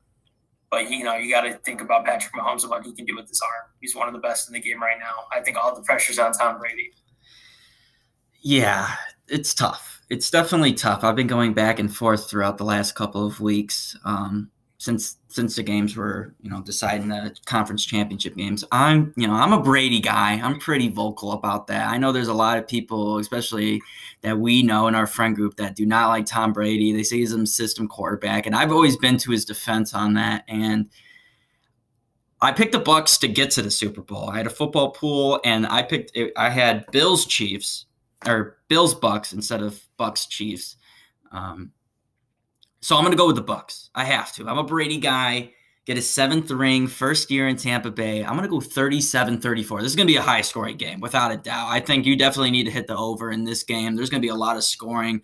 but 0.70 0.90
you 0.90 1.04
know 1.04 1.16
you 1.16 1.30
got 1.30 1.42
to 1.42 1.54
think 1.58 1.82
about 1.82 2.06
Patrick 2.06 2.32
Mahomes 2.32 2.62
and 2.62 2.70
what 2.70 2.84
he 2.84 2.94
can 2.94 3.04
do 3.04 3.14
with 3.14 3.28
his 3.28 3.42
arm. 3.42 3.70
He's 3.82 3.94
one 3.94 4.08
of 4.08 4.14
the 4.14 4.20
best 4.20 4.48
in 4.48 4.54
the 4.54 4.60
game 4.60 4.80
right 4.80 4.98
now. 4.98 5.24
I 5.30 5.42
think 5.42 5.58
all 5.58 5.74
the 5.74 5.82
pressure's 5.82 6.18
on 6.18 6.32
Tom 6.32 6.58
Brady. 6.58 6.92
Yeah, 8.40 8.88
it's 9.28 9.54
tough. 9.54 10.02
It's 10.08 10.30
definitely 10.30 10.72
tough. 10.72 11.02
I've 11.04 11.16
been 11.16 11.26
going 11.26 11.52
back 11.52 11.78
and 11.78 11.94
forth 11.94 12.30
throughout 12.30 12.58
the 12.58 12.64
last 12.64 12.94
couple 12.94 13.26
of 13.26 13.40
weeks 13.40 13.96
um, 14.04 14.50
since 14.78 15.18
since 15.28 15.56
the 15.56 15.62
games 15.62 15.96
were 15.96 16.34
you 16.40 16.48
know 16.48 16.62
deciding 16.62 17.08
the 17.08 17.34
conference 17.44 17.84
championship 17.84 18.36
games. 18.36 18.64
I'm 18.70 19.12
you 19.16 19.26
know 19.26 19.34
I'm 19.34 19.52
a 19.52 19.60
Brady 19.60 20.00
guy. 20.00 20.34
I'm 20.34 20.58
pretty 20.60 20.88
vocal 20.88 21.32
about 21.32 21.66
that. 21.68 21.88
I 21.88 21.98
know 21.98 22.12
there's 22.12 22.28
a 22.28 22.34
lot 22.34 22.58
of 22.58 22.68
people, 22.68 23.18
especially 23.18 23.82
that 24.22 24.38
we 24.38 24.62
know 24.62 24.86
in 24.86 24.94
our 24.94 25.06
friend 25.06 25.34
group, 25.34 25.56
that 25.56 25.76
do 25.76 25.86
not 25.86 26.08
like 26.08 26.26
Tom 26.26 26.52
Brady. 26.52 26.92
They 26.92 27.02
say 27.02 27.18
he's 27.18 27.32
a 27.32 27.46
system 27.46 27.88
quarterback, 27.88 28.46
and 28.46 28.54
I've 28.54 28.72
always 28.72 28.96
been 28.96 29.18
to 29.18 29.32
his 29.32 29.44
defense 29.44 29.92
on 29.92 30.14
that. 30.14 30.44
And 30.46 30.88
I 32.40 32.52
picked 32.52 32.72
the 32.72 32.78
Bucks 32.78 33.18
to 33.18 33.28
get 33.28 33.50
to 33.52 33.62
the 33.62 33.70
Super 33.70 34.02
Bowl. 34.02 34.30
I 34.30 34.36
had 34.36 34.46
a 34.46 34.50
football 34.50 34.90
pool, 34.90 35.40
and 35.44 35.66
I 35.66 35.82
picked. 35.82 36.16
I 36.36 36.50
had 36.50 36.86
Bills 36.92 37.26
Chiefs 37.26 37.86
or 38.24 38.58
Bills 38.68 38.94
Bucks 38.94 39.32
instead 39.32 39.62
of 39.62 39.80
Bucks 39.96 40.26
Chiefs. 40.26 40.76
Um, 41.32 41.72
so 42.80 42.96
I'm 42.96 43.02
going 43.02 43.12
to 43.12 43.18
go 43.18 43.26
with 43.26 43.36
the 43.36 43.42
Bucks. 43.42 43.90
I 43.94 44.04
have 44.04 44.32
to. 44.34 44.48
I'm 44.48 44.58
a 44.58 44.64
Brady 44.64 44.98
guy. 44.98 45.52
Get 45.86 45.96
his 45.96 46.10
seventh 46.10 46.50
ring, 46.50 46.88
first 46.88 47.30
year 47.30 47.46
in 47.46 47.56
Tampa 47.56 47.92
Bay. 47.92 48.24
I'm 48.24 48.32
going 48.32 48.42
to 48.42 48.48
go 48.48 48.60
37 48.60 49.40
34. 49.40 49.82
This 49.82 49.92
is 49.92 49.96
going 49.96 50.08
to 50.08 50.12
be 50.12 50.16
a 50.16 50.22
high 50.22 50.40
scoring 50.40 50.76
game, 50.76 50.98
without 50.98 51.30
a 51.30 51.36
doubt. 51.36 51.68
I 51.68 51.78
think 51.78 52.06
you 52.06 52.16
definitely 52.16 52.50
need 52.50 52.64
to 52.64 52.72
hit 52.72 52.88
the 52.88 52.96
over 52.96 53.30
in 53.30 53.44
this 53.44 53.62
game. 53.62 53.94
There's 53.94 54.10
going 54.10 54.20
to 54.20 54.26
be 54.26 54.30
a 54.30 54.34
lot 54.34 54.56
of 54.56 54.64
scoring. 54.64 55.22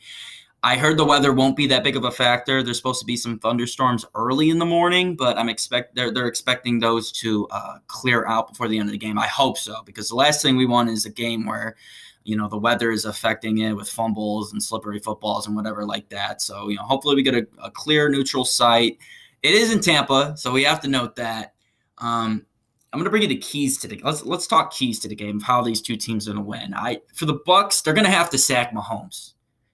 I 0.64 0.76
heard 0.76 0.96
the 0.96 1.04
weather 1.04 1.32
won't 1.32 1.56
be 1.56 1.66
that 1.66 1.82
big 1.82 1.96
of 1.96 2.04
a 2.04 2.12
factor. 2.12 2.62
There's 2.62 2.76
supposed 2.76 3.00
to 3.00 3.06
be 3.06 3.16
some 3.16 3.40
thunderstorms 3.40 4.04
early 4.14 4.50
in 4.50 4.60
the 4.60 4.64
morning, 4.64 5.16
but 5.16 5.36
I'm 5.36 5.48
expect 5.48 5.96
they're 5.96 6.12
they're 6.12 6.28
expecting 6.28 6.78
those 6.78 7.10
to 7.12 7.48
uh, 7.50 7.78
clear 7.88 8.24
out 8.26 8.48
before 8.48 8.68
the 8.68 8.78
end 8.78 8.88
of 8.88 8.92
the 8.92 8.98
game. 8.98 9.18
I 9.18 9.26
hope 9.26 9.58
so 9.58 9.82
because 9.84 10.08
the 10.08 10.14
last 10.14 10.42
thing 10.42 10.56
we 10.56 10.66
want 10.66 10.88
is 10.88 11.06
a 11.06 11.10
game 11.10 11.46
where 11.46 11.74
you 12.24 12.36
know 12.36 12.48
the 12.48 12.58
weather 12.58 12.90
is 12.90 13.04
affecting 13.04 13.58
it 13.58 13.72
with 13.72 13.88
fumbles 13.88 14.52
and 14.52 14.62
slippery 14.62 14.98
footballs 14.98 15.46
and 15.46 15.56
whatever 15.56 15.84
like 15.84 16.08
that. 16.10 16.42
So 16.42 16.68
you 16.68 16.76
know 16.76 16.82
hopefully 16.82 17.16
we 17.16 17.22
get 17.22 17.34
a, 17.34 17.46
a 17.62 17.70
clear 17.70 18.08
neutral 18.08 18.44
site. 18.44 18.98
It 19.42 19.54
is 19.54 19.72
in 19.72 19.80
Tampa, 19.80 20.34
so 20.36 20.52
we 20.52 20.64
have 20.64 20.80
to 20.80 20.88
note 20.88 21.16
that. 21.16 21.54
Um, 21.98 22.46
I'm 22.92 22.98
going 22.98 23.04
to 23.04 23.10
bring 23.10 23.22
you 23.22 23.28
the 23.28 23.36
keys 23.38 23.78
to 23.78 23.88
the 23.88 24.00
let's 24.04 24.24
let's 24.24 24.46
talk 24.46 24.72
keys 24.72 24.98
to 25.00 25.08
the 25.08 25.14
game 25.14 25.36
of 25.36 25.42
how 25.42 25.62
these 25.62 25.80
two 25.80 25.96
teams 25.96 26.28
are 26.28 26.32
going 26.32 26.44
to 26.44 26.48
win. 26.48 26.74
I 26.74 27.00
for 27.14 27.24
the 27.24 27.40
Bucks, 27.46 27.80
they're 27.80 27.94
going 27.94 28.04
to 28.04 28.10
have 28.10 28.30
to 28.30 28.38
sack 28.38 28.72
Mahomes. 28.72 29.32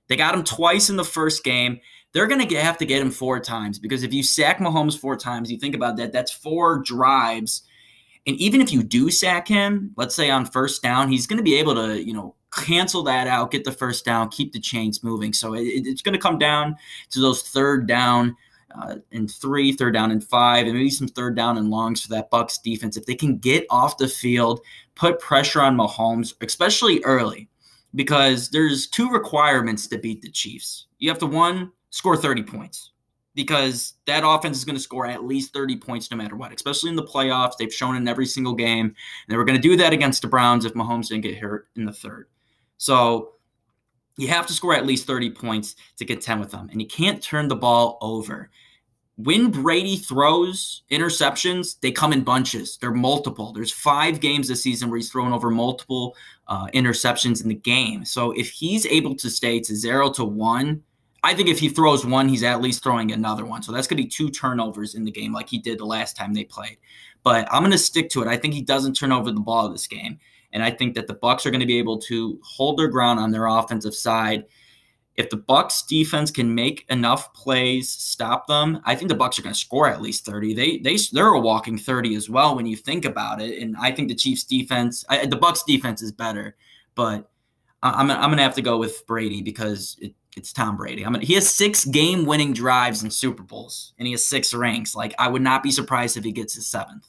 They 0.08 0.16
got 0.16 0.34
him 0.34 0.44
twice 0.44 0.88
in 0.88 0.96
the 0.96 1.04
first 1.04 1.42
game. 1.44 1.80
They're 2.12 2.26
going 2.26 2.46
to 2.46 2.60
have 2.60 2.78
to 2.78 2.86
get 2.86 3.02
him 3.02 3.10
four 3.10 3.40
times 3.40 3.78
because 3.78 4.02
if 4.02 4.14
you 4.14 4.22
sack 4.22 4.58
Mahomes 4.58 4.98
four 4.98 5.16
times, 5.16 5.50
you 5.50 5.58
think 5.58 5.74
about 5.74 5.96
that, 5.96 6.12
that's 6.12 6.32
four 6.32 6.78
drives. 6.78 7.62
And 8.26 8.36
even 8.36 8.60
if 8.60 8.72
you 8.72 8.82
do 8.82 9.10
sack 9.10 9.48
him, 9.48 9.92
let's 9.96 10.14
say 10.14 10.30
on 10.30 10.46
first 10.46 10.82
down, 10.82 11.10
he's 11.10 11.26
going 11.26 11.36
to 11.36 11.42
be 11.42 11.56
able 11.56 11.74
to, 11.74 12.02
you 12.02 12.14
know, 12.14 12.34
cancel 12.52 13.02
that 13.04 13.26
out, 13.26 13.50
get 13.50 13.64
the 13.64 13.72
first 13.72 14.04
down, 14.04 14.28
keep 14.30 14.52
the 14.52 14.60
chains 14.60 15.02
moving. 15.02 15.32
So 15.32 15.54
it, 15.54 15.62
it's 15.62 16.02
going 16.02 16.14
to 16.14 16.20
come 16.20 16.38
down 16.38 16.76
to 17.10 17.20
those 17.20 17.42
third 17.42 17.86
down 17.86 18.36
uh, 18.74 18.96
and 19.12 19.30
three, 19.30 19.72
third 19.72 19.94
down 19.94 20.10
and 20.10 20.22
five, 20.22 20.66
and 20.66 20.74
maybe 20.74 20.90
some 20.90 21.08
third 21.08 21.34
down 21.34 21.58
and 21.58 21.70
longs 21.70 22.02
for 22.02 22.08
that 22.08 22.30
Bucks 22.30 22.58
defense. 22.58 22.96
If 22.96 23.06
they 23.06 23.14
can 23.14 23.38
get 23.38 23.66
off 23.70 23.98
the 23.98 24.08
field, 24.08 24.60
put 24.94 25.20
pressure 25.20 25.62
on 25.62 25.76
Mahomes, 25.76 26.34
especially 26.42 27.02
early 27.04 27.48
because 27.94 28.50
there's 28.50 28.86
two 28.86 29.10
requirements 29.10 29.86
to 29.88 29.98
beat 29.98 30.22
the 30.22 30.30
Chiefs. 30.30 30.86
You 30.98 31.08
have 31.08 31.18
to 31.18 31.26
one 31.26 31.72
score 31.90 32.16
30 32.16 32.42
points 32.42 32.92
because 33.34 33.94
that 34.06 34.24
offense 34.26 34.58
is 34.58 34.64
going 34.64 34.76
to 34.76 34.82
score 34.82 35.06
at 35.06 35.24
least 35.24 35.52
30 35.52 35.76
points 35.76 36.10
no 36.10 36.16
matter 36.16 36.36
what, 36.36 36.52
especially 36.52 36.90
in 36.90 36.96
the 36.96 37.04
playoffs. 37.04 37.52
They've 37.58 37.72
shown 37.72 37.96
in 37.96 38.08
every 38.08 38.26
single 38.26 38.54
game. 38.54 38.86
And 38.86 38.94
they 39.28 39.36
were 39.36 39.44
going 39.44 39.60
to 39.60 39.68
do 39.68 39.76
that 39.76 39.92
against 39.92 40.22
the 40.22 40.28
Browns 40.28 40.64
if 40.64 40.74
Mahomes 40.74 41.08
didn't 41.08 41.22
get 41.22 41.38
hurt 41.38 41.68
in 41.76 41.84
the 41.84 41.92
third. 41.92 42.28
So 42.78 43.34
you 44.16 44.28
have 44.28 44.46
to 44.46 44.52
score 44.52 44.74
at 44.74 44.86
least 44.86 45.06
30 45.06 45.30
points 45.30 45.76
to 45.98 46.04
contend 46.04 46.40
with 46.40 46.50
them. 46.50 46.68
And 46.72 46.80
you 46.80 46.88
can't 46.88 47.22
turn 47.22 47.48
the 47.48 47.56
ball 47.56 47.98
over 48.00 48.50
when 49.18 49.50
Brady 49.50 49.96
throws 49.96 50.82
interceptions, 50.92 51.80
they 51.80 51.90
come 51.90 52.12
in 52.12 52.22
bunches. 52.22 52.78
They're 52.80 52.92
multiple. 52.92 53.52
There's 53.52 53.72
five 53.72 54.20
games 54.20 54.46
this 54.46 54.62
season 54.62 54.88
where 54.88 54.96
he's 54.96 55.10
thrown 55.10 55.32
over 55.32 55.50
multiple 55.50 56.14
uh, 56.46 56.68
interceptions 56.68 57.42
in 57.42 57.48
the 57.48 57.56
game. 57.56 58.04
So 58.04 58.30
if 58.32 58.48
he's 58.48 58.86
able 58.86 59.16
to 59.16 59.28
stay 59.28 59.58
to 59.58 59.74
zero 59.74 60.08
to 60.12 60.24
one, 60.24 60.84
I 61.24 61.34
think 61.34 61.48
if 61.48 61.58
he 61.58 61.68
throws 61.68 62.06
one, 62.06 62.28
he's 62.28 62.44
at 62.44 62.60
least 62.60 62.84
throwing 62.84 63.10
another 63.10 63.44
one. 63.44 63.60
So 63.60 63.72
that's 63.72 63.88
going 63.88 63.96
to 63.96 64.04
be 64.04 64.08
two 64.08 64.30
turnovers 64.30 64.94
in 64.94 65.02
the 65.02 65.10
game, 65.10 65.32
like 65.32 65.48
he 65.48 65.58
did 65.58 65.78
the 65.78 65.84
last 65.84 66.16
time 66.16 66.32
they 66.32 66.44
played. 66.44 66.78
But 67.24 67.52
I'm 67.52 67.62
going 67.62 67.72
to 67.72 67.78
stick 67.78 68.10
to 68.10 68.22
it. 68.22 68.28
I 68.28 68.36
think 68.36 68.54
he 68.54 68.62
doesn't 68.62 68.94
turn 68.94 69.10
over 69.10 69.32
the 69.32 69.40
ball 69.40 69.68
this 69.68 69.88
game, 69.88 70.20
and 70.52 70.62
I 70.62 70.70
think 70.70 70.94
that 70.94 71.06
the 71.06 71.14
Bucks 71.14 71.46
are 71.46 71.50
going 71.50 71.60
to 71.60 71.66
be 71.66 71.78
able 71.78 71.98
to 72.02 72.40
hold 72.42 72.78
their 72.78 72.88
ground 72.88 73.20
on 73.20 73.30
their 73.30 73.46
offensive 73.46 73.94
side 73.94 74.44
if 75.18 75.30
the 75.30 75.36
Bucks 75.36 75.82
defense 75.82 76.30
can 76.30 76.54
make 76.54 76.86
enough 76.88 77.34
plays, 77.34 77.90
stop 77.90 78.46
them, 78.46 78.80
I 78.84 78.94
think 78.94 79.08
the 79.08 79.16
Bucks 79.16 79.36
are 79.36 79.42
going 79.42 79.52
to 79.52 79.58
score 79.58 79.88
at 79.88 80.00
least 80.00 80.24
30. 80.24 80.54
They 80.54 80.78
they 80.78 80.96
they're 81.12 81.26
a 81.26 81.40
walking 81.40 81.76
30 81.76 82.14
as 82.14 82.30
well 82.30 82.54
when 82.54 82.66
you 82.66 82.76
think 82.76 83.04
about 83.04 83.42
it. 83.42 83.60
And 83.60 83.76
I 83.80 83.90
think 83.90 84.08
the 84.08 84.14
Chiefs 84.14 84.44
defense, 84.44 85.04
I, 85.08 85.26
the 85.26 85.36
Bucks 85.36 85.64
defense 85.64 86.02
is 86.02 86.12
better, 86.12 86.56
but 86.94 87.28
I'm 87.82 88.12
I'm 88.12 88.28
going 88.28 88.36
to 88.36 88.44
have 88.44 88.54
to 88.54 88.62
go 88.62 88.78
with 88.78 89.04
Brady 89.08 89.42
because 89.42 89.96
it, 90.00 90.14
it's 90.36 90.52
Tom 90.52 90.76
Brady. 90.76 91.04
I 91.04 91.10
mean, 91.10 91.22
he 91.22 91.34
has 91.34 91.52
six 91.52 91.84
game 91.84 92.24
winning 92.24 92.52
drives 92.52 93.02
in 93.02 93.10
Super 93.10 93.42
Bowls 93.42 93.94
and 93.98 94.06
he 94.06 94.12
has 94.12 94.24
six 94.24 94.54
rings. 94.54 94.94
Like 94.94 95.16
I 95.18 95.26
would 95.26 95.42
not 95.42 95.64
be 95.64 95.72
surprised 95.72 96.16
if 96.16 96.22
he 96.22 96.30
gets 96.30 96.54
his 96.54 96.68
seventh. 96.68 97.08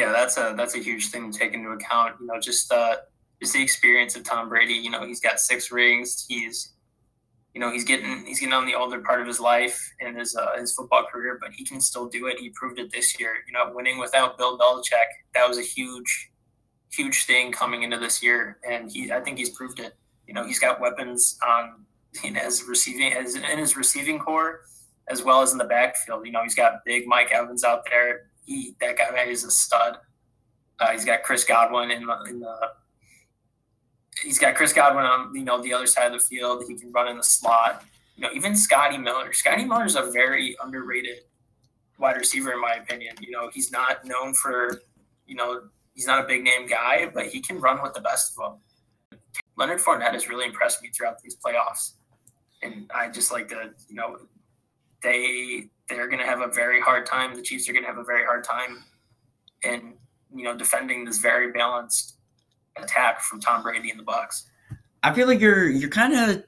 Yeah, 0.00 0.12
that's 0.12 0.38
a 0.38 0.54
that's 0.56 0.74
a 0.74 0.78
huge 0.78 1.10
thing 1.10 1.30
to 1.30 1.38
take 1.38 1.52
into 1.52 1.68
account. 1.72 2.16
You 2.20 2.26
know, 2.26 2.40
just 2.40 2.72
uh, 2.72 2.96
just 3.38 3.52
the 3.52 3.62
experience 3.62 4.16
of 4.16 4.24
Tom 4.24 4.48
Brady. 4.48 4.72
You 4.72 4.88
know, 4.88 5.04
he's 5.04 5.20
got 5.20 5.38
six 5.38 5.70
rings. 5.70 6.24
He's, 6.26 6.72
you 7.52 7.60
know, 7.60 7.70
he's 7.70 7.84
getting 7.84 8.24
he's 8.24 8.40
getting 8.40 8.54
on 8.54 8.64
the 8.64 8.74
older 8.74 9.00
part 9.00 9.20
of 9.20 9.26
his 9.26 9.40
life 9.40 9.92
and 10.00 10.16
his 10.16 10.34
uh, 10.34 10.58
his 10.58 10.72
football 10.72 11.04
career, 11.12 11.38
but 11.38 11.52
he 11.52 11.66
can 11.66 11.82
still 11.82 12.08
do 12.08 12.28
it. 12.28 12.38
He 12.38 12.48
proved 12.48 12.78
it 12.78 12.90
this 12.90 13.20
year. 13.20 13.34
You 13.46 13.52
know, 13.52 13.72
winning 13.74 13.98
without 13.98 14.38
Bill 14.38 14.58
Belichick 14.58 15.10
that 15.34 15.46
was 15.46 15.58
a 15.58 15.62
huge, 15.62 16.30
huge 16.90 17.26
thing 17.26 17.52
coming 17.52 17.82
into 17.82 17.98
this 17.98 18.22
year, 18.22 18.56
and 18.66 18.90
he 18.90 19.12
I 19.12 19.20
think 19.20 19.36
he's 19.36 19.50
proved 19.50 19.80
it. 19.80 19.98
You 20.26 20.32
know, 20.32 20.46
he's 20.46 20.58
got 20.58 20.80
weapons 20.80 21.38
on 21.46 21.84
in 22.24 22.36
his 22.36 22.64
receiving 22.66 23.12
as 23.12 23.34
in 23.34 23.58
his 23.58 23.76
receiving 23.76 24.18
corps 24.18 24.62
as 25.08 25.22
well 25.22 25.42
as 25.42 25.52
in 25.52 25.58
the 25.58 25.64
backfield. 25.64 26.24
You 26.24 26.32
know, 26.32 26.42
he's 26.42 26.54
got 26.54 26.84
big 26.86 27.06
Mike 27.06 27.32
Evans 27.32 27.64
out 27.64 27.84
there. 27.90 28.29
He 28.44 28.74
that 28.80 28.96
guy 28.96 29.24
is 29.24 29.44
a 29.44 29.50
stud. 29.50 29.98
Uh, 30.78 30.92
he's 30.92 31.04
got 31.04 31.22
Chris 31.22 31.44
Godwin 31.44 31.90
in 31.90 32.06
the, 32.06 32.24
in 32.28 32.40
the 32.40 32.56
he's 34.22 34.38
got 34.38 34.54
Chris 34.54 34.72
Godwin 34.72 35.04
on 35.04 35.34
you 35.34 35.44
know 35.44 35.62
the 35.62 35.72
other 35.72 35.86
side 35.86 36.06
of 36.06 36.12
the 36.12 36.18
field. 36.20 36.64
He 36.66 36.74
can 36.74 36.92
run 36.92 37.08
in 37.08 37.16
the 37.16 37.24
slot. 37.24 37.84
You 38.16 38.22
know, 38.22 38.30
even 38.34 38.56
Scotty 38.56 38.98
Miller. 38.98 39.32
Scotty 39.32 39.64
Miller 39.64 39.86
is 39.86 39.96
a 39.96 40.10
very 40.10 40.56
underrated 40.62 41.20
wide 41.98 42.16
receiver 42.16 42.52
in 42.52 42.60
my 42.60 42.74
opinion. 42.74 43.14
You 43.20 43.30
know, 43.30 43.50
he's 43.52 43.70
not 43.70 44.04
known 44.04 44.34
for 44.34 44.82
you 45.26 45.36
know 45.36 45.62
he's 45.94 46.06
not 46.06 46.24
a 46.24 46.26
big 46.26 46.42
name 46.42 46.66
guy, 46.66 47.10
but 47.12 47.26
he 47.26 47.40
can 47.40 47.60
run 47.60 47.82
with 47.82 47.94
the 47.94 48.00
best 48.00 48.32
of 48.38 48.52
them. 48.52 49.20
Leonard 49.56 49.80
Fournette 49.80 50.12
has 50.12 50.28
really 50.28 50.46
impressed 50.46 50.82
me 50.82 50.88
throughout 50.88 51.20
these 51.20 51.36
playoffs, 51.36 51.92
and 52.62 52.90
I 52.94 53.08
just 53.08 53.30
like 53.30 53.48
to 53.48 53.70
you 53.88 53.96
know 53.96 54.18
they 55.02 55.68
they're 55.88 56.08
going 56.08 56.20
to 56.20 56.26
have 56.26 56.40
a 56.40 56.48
very 56.48 56.80
hard 56.80 57.06
time. 57.06 57.34
The 57.34 57.42
Chiefs 57.42 57.68
are 57.68 57.72
going 57.72 57.84
to 57.84 57.88
have 57.88 57.98
a 57.98 58.04
very 58.04 58.24
hard 58.24 58.44
time 58.44 58.84
in 59.62 59.94
you 60.34 60.44
know 60.44 60.56
defending 60.56 61.04
this 61.04 61.18
very 61.18 61.52
balanced 61.52 62.16
attack 62.76 63.20
from 63.20 63.40
Tom 63.40 63.62
Brady 63.62 63.90
and 63.90 63.98
the 63.98 64.04
Bucks. 64.04 64.46
I 65.02 65.12
feel 65.12 65.26
like 65.26 65.40
you're 65.40 65.68
you're 65.68 65.90
kind 65.90 66.14
of 66.14 66.44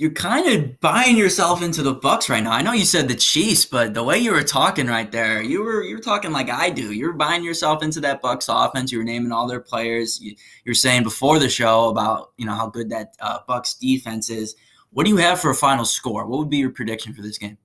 you're 0.00 0.10
kind 0.10 0.48
of 0.48 0.80
buying 0.80 1.14
yourself 1.16 1.62
into 1.62 1.82
the 1.82 1.92
Bucks 1.92 2.30
right 2.30 2.42
now. 2.42 2.52
I 2.52 2.62
know 2.62 2.72
you 2.72 2.86
said 2.86 3.06
the 3.06 3.14
Chiefs, 3.14 3.66
but 3.66 3.92
the 3.92 4.02
way 4.02 4.18
you 4.18 4.32
were 4.32 4.42
talking 4.42 4.86
right 4.86 5.12
there, 5.12 5.42
you 5.42 5.62
were 5.62 5.82
you're 5.82 6.00
talking 6.00 6.32
like 6.32 6.48
I 6.48 6.70
do. 6.70 6.92
You're 6.92 7.12
buying 7.12 7.44
yourself 7.44 7.82
into 7.82 8.00
that 8.00 8.22
Bucks 8.22 8.46
offense. 8.48 8.90
You 8.90 8.98
were 8.98 9.04
naming 9.04 9.30
all 9.30 9.46
their 9.46 9.60
players. 9.60 10.18
You, 10.20 10.34
are 10.68 10.74
saying 10.74 11.02
before 11.02 11.38
the 11.38 11.50
show 11.50 11.90
about 11.90 12.32
you 12.38 12.46
know 12.46 12.54
how 12.54 12.68
good 12.68 12.88
that 12.90 13.14
uh, 13.20 13.40
Bucks 13.46 13.74
defense 13.74 14.30
is. 14.30 14.56
What 14.92 15.04
do 15.04 15.10
you 15.10 15.18
have 15.18 15.38
for 15.38 15.50
a 15.50 15.54
final 15.54 15.84
score? 15.84 16.26
What 16.26 16.38
would 16.38 16.50
be 16.50 16.56
your 16.56 16.70
prediction 16.70 17.12
for 17.12 17.20
this 17.22 17.38
game? 17.38 17.58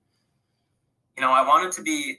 You 1.16 1.22
know, 1.22 1.32
I 1.32 1.46
wanted 1.46 1.72
to 1.72 1.82
be 1.82 2.18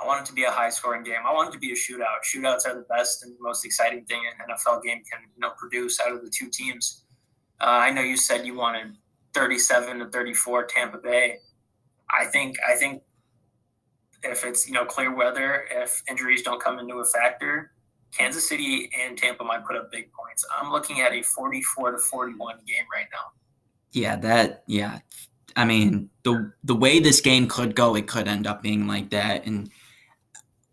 I 0.00 0.06
wanted 0.06 0.24
to 0.26 0.32
be 0.32 0.44
a 0.44 0.50
high 0.50 0.70
scoring 0.70 1.02
game. 1.02 1.18
I 1.26 1.32
wanted 1.32 1.52
to 1.52 1.58
be 1.58 1.72
a 1.72 1.74
shootout. 1.74 2.22
Shootouts 2.24 2.66
are 2.66 2.74
the 2.74 2.86
best 2.88 3.22
and 3.24 3.34
most 3.40 3.64
exciting 3.64 4.04
thing 4.04 4.22
an 4.24 4.54
NFL 4.54 4.82
game 4.82 5.02
can 5.10 5.20
you 5.34 5.40
know 5.40 5.50
produce 5.58 6.00
out 6.00 6.12
of 6.12 6.22
the 6.22 6.30
two 6.30 6.48
teams. 6.48 7.04
Uh, 7.60 7.64
I 7.66 7.90
know 7.90 8.02
you 8.02 8.16
said 8.16 8.46
you 8.46 8.54
wanted 8.54 8.96
37 9.34 9.98
to 9.98 10.06
34 10.06 10.64
Tampa 10.66 10.98
Bay. 10.98 11.38
I 12.10 12.24
think 12.26 12.56
I 12.66 12.76
think 12.76 13.02
if 14.22 14.44
it's 14.44 14.66
you 14.66 14.74
know 14.74 14.84
clear 14.84 15.14
weather, 15.14 15.64
if 15.70 16.02
injuries 16.08 16.42
don't 16.42 16.62
come 16.62 16.78
into 16.78 16.94
a 16.96 17.04
factor, 17.04 17.72
Kansas 18.16 18.48
City 18.48 18.90
and 18.98 19.16
Tampa 19.16 19.44
might 19.44 19.64
put 19.64 19.76
up 19.76 19.90
big 19.90 20.10
points. 20.12 20.44
I'm 20.56 20.70
looking 20.70 21.00
at 21.00 21.12
a 21.12 21.22
44 21.22 21.92
to 21.92 21.98
41 21.98 22.56
game 22.66 22.84
right 22.92 23.06
now. 23.12 23.32
Yeah, 23.92 24.16
that 24.16 24.62
yeah. 24.66 25.00
I 25.56 25.64
mean, 25.64 26.10
the 26.22 26.52
the 26.64 26.74
way 26.74 27.00
this 27.00 27.20
game 27.20 27.48
could 27.48 27.74
go, 27.74 27.94
it 27.94 28.06
could 28.06 28.28
end 28.28 28.46
up 28.46 28.62
being 28.62 28.86
like 28.86 29.10
that. 29.10 29.46
And 29.46 29.70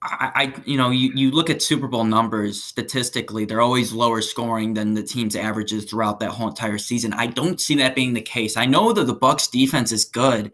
I, 0.01 0.31
I, 0.36 0.53
you 0.65 0.77
know, 0.77 0.91
you, 0.91 1.12
you 1.15 1.31
look 1.31 1.50
at 1.50 1.62
Super 1.62 1.88
Bowl 1.88 2.03
numbers 2.03 2.63
statistically, 2.63 3.46
they're 3.46 3.62
always 3.62 3.91
lower 3.91 4.22
scoring 4.22 4.74
than 4.74 4.93
the 4.93 5.03
team's 5.03 5.36
averages 5.36 5.86
throughout 5.86 6.19
that 6.19 6.29
whole 6.29 6.50
entire 6.50 6.77
season. 6.77 7.13
I 7.13 7.27
don't 7.27 7.60
see 7.60 7.75
that 7.75 7.96
being 7.96 8.13
the 8.13 8.22
case. 8.22 8.57
I 8.57 8.65
know 8.65 8.93
that 8.93 9.05
the 9.05 9.13
Bucks 9.13 9.48
defense 9.48 9.91
is 9.91 10.05
good. 10.05 10.51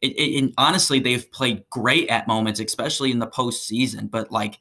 It, 0.00 0.08
it, 0.16 0.38
and 0.38 0.54
honestly, 0.56 1.00
they've 1.00 1.30
played 1.32 1.68
great 1.70 2.08
at 2.08 2.28
moments, 2.28 2.60
especially 2.60 3.10
in 3.10 3.18
the 3.18 3.26
postseason. 3.26 4.10
But 4.10 4.32
like, 4.32 4.58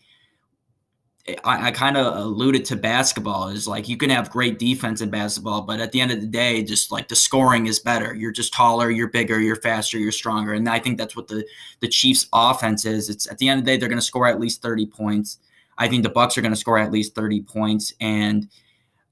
I, 1.43 1.67
I 1.67 1.71
kind 1.71 1.97
of 1.97 2.15
alluded 2.15 2.63
to 2.65 2.77
basketball 2.77 3.49
is 3.49 3.67
like 3.67 3.89
you 3.89 3.97
can 3.97 4.09
have 4.09 4.29
great 4.29 4.59
defense 4.59 5.01
in 5.01 5.09
basketball, 5.09 5.61
but 5.61 5.81
at 5.81 5.91
the 5.91 5.99
end 5.99 6.11
of 6.11 6.21
the 6.21 6.27
day, 6.27 6.63
just 6.63 6.89
like 6.89 7.09
the 7.09 7.15
scoring 7.15 7.67
is 7.67 7.79
better. 7.79 8.13
You're 8.13 8.31
just 8.31 8.53
taller, 8.53 8.89
you're 8.89 9.09
bigger, 9.09 9.39
you're 9.39 9.57
faster, 9.57 9.97
you're 9.97 10.13
stronger, 10.13 10.53
and 10.53 10.69
I 10.69 10.79
think 10.79 10.97
that's 10.97 11.15
what 11.15 11.27
the 11.27 11.45
the 11.81 11.89
Chiefs' 11.89 12.27
offense 12.31 12.85
is. 12.85 13.09
It's 13.09 13.29
at 13.29 13.39
the 13.39 13.49
end 13.49 13.59
of 13.59 13.65
the 13.65 13.71
day, 13.71 13.77
they're 13.77 13.89
going 13.89 13.99
to 13.99 14.05
score 14.05 14.27
at 14.27 14.39
least 14.39 14.61
thirty 14.61 14.85
points. 14.85 15.39
I 15.77 15.89
think 15.89 16.03
the 16.03 16.09
Bucks 16.09 16.37
are 16.37 16.41
going 16.41 16.53
to 16.53 16.59
score 16.59 16.79
at 16.79 16.91
least 16.91 17.13
thirty 17.13 17.41
points, 17.41 17.93
and 17.99 18.47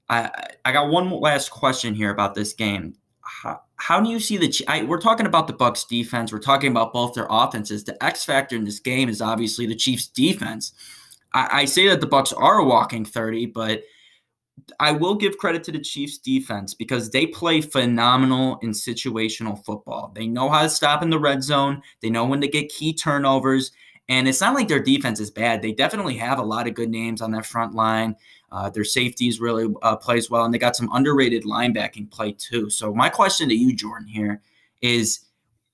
I 0.10 0.32
I 0.64 0.72
got 0.72 0.90
one 0.90 1.10
last 1.10 1.52
question 1.52 1.94
here 1.94 2.12
about 2.12 2.34
this 2.34 2.54
game. 2.54 2.96
How, 3.22 3.62
how 3.76 4.00
do 4.00 4.10
you 4.10 4.22
see 4.22 4.38
the? 4.38 4.66
I, 4.70 4.84
we're 4.84 5.02
talking 5.02 5.26
about 5.26 5.48
the 5.48 5.54
Bucks 5.54 5.84
defense. 5.84 6.32
We're 6.32 6.40
talking 6.40 6.72
about 6.72 6.94
both 6.94 7.14
their 7.14 7.28
offenses. 7.30 7.84
The 7.84 8.02
X 8.02 8.24
factor 8.24 8.56
in 8.56 8.64
this 8.64 8.80
game 8.80 9.10
is 9.10 9.22
obviously 9.22 9.66
the 9.66 9.76
Chiefs 9.76 10.08
defense. 10.08 10.72
I, 11.36 11.50
I 11.52 11.66
say 11.66 11.88
that 11.90 12.02
the 12.02 12.08
Bucks 12.08 12.34
are 12.34 12.64
walking 12.64 13.06
thirty, 13.06 13.46
but 13.46 13.84
I 14.80 14.92
will 14.92 15.16
give 15.16 15.38
credit 15.38 15.64
to 15.66 15.72
the 15.72 15.80
Chiefs 15.80 16.18
defense 16.18 16.74
because 16.74 17.10
they 17.10 17.28
play 17.28 17.62
phenomenal 17.62 18.58
in 18.64 18.72
situational 18.72 19.64
football. 19.64 20.12
They 20.16 20.28
know 20.28 20.50
how 20.50 20.64
to 20.64 20.70
stop 20.70 21.04
in 21.04 21.10
the 21.10 21.20
red 21.20 21.44
zone. 21.44 21.82
They 22.02 22.10
know 22.10 22.26
when 22.26 22.42
to 22.42 22.48
get 22.48 22.70
key 22.70 22.94
turnovers. 22.94 23.72
And 24.08 24.28
it's 24.28 24.40
not 24.40 24.54
like 24.54 24.68
their 24.68 24.82
defense 24.82 25.20
is 25.20 25.32
bad. 25.32 25.62
They 25.62 25.72
definitely 25.72 26.16
have 26.18 26.40
a 26.40 26.44
lot 26.44 26.68
of 26.68 26.74
good 26.76 26.90
names 26.90 27.22
on 27.22 27.32
that 27.32 27.46
front 27.46 27.74
line. 27.74 28.16
Uh, 28.52 28.70
their 28.70 28.84
safeties 28.84 29.40
really 29.40 29.74
uh, 29.82 29.96
plays 29.96 30.30
well, 30.30 30.46
and 30.46 30.54
they 30.54 30.60
got 30.60 30.76
some 30.76 30.90
underrated 30.94 31.44
linebacking 31.44 32.12
play 32.12 32.32
too. 32.32 32.70
So 32.70 32.94
my 32.94 33.10
question 33.10 33.50
to 33.50 33.56
you, 33.56 33.76
Jordan, 33.76 34.08
here 34.08 34.42
is: 34.82 35.22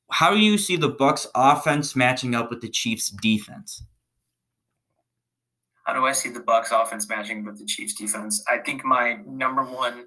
How 0.10 0.32
do 0.32 0.40
you 0.40 0.58
see 0.58 0.78
the 0.78 0.90
Bucks 0.90 1.28
offense 1.36 1.96
matching 1.96 2.34
up 2.34 2.50
with 2.50 2.62
the 2.62 2.70
Chiefs 2.70 3.10
defense? 3.10 3.84
How 5.86 5.94
do 5.94 6.06
I 6.06 6.12
see 6.12 6.30
the 6.30 6.40
Bucks 6.40 6.72
offense 6.72 7.10
matching 7.10 7.44
with 7.44 7.58
the 7.58 7.66
Chiefs 7.66 7.96
defense? 7.96 8.44
I 8.48 8.60
think 8.60 8.86
my 8.86 9.20
number 9.26 9.64
one, 9.64 10.06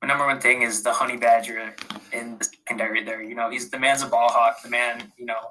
my 0.00 0.08
number 0.08 0.26
one 0.26 0.40
thing 0.40 0.62
is 0.62 0.82
the 0.82 0.92
Honey 0.92 1.16
Badger 1.16 1.74
in 2.12 2.38
the 2.38 2.44
secondary. 2.44 3.04
There, 3.04 3.22
you 3.22 3.34
know, 3.34 3.50
he's 3.50 3.70
the 3.70 3.78
man's 3.78 4.02
a 4.02 4.06
ball 4.06 4.30
hawk. 4.30 4.62
The 4.62 4.70
man, 4.70 5.12
you 5.16 5.26
know, 5.26 5.48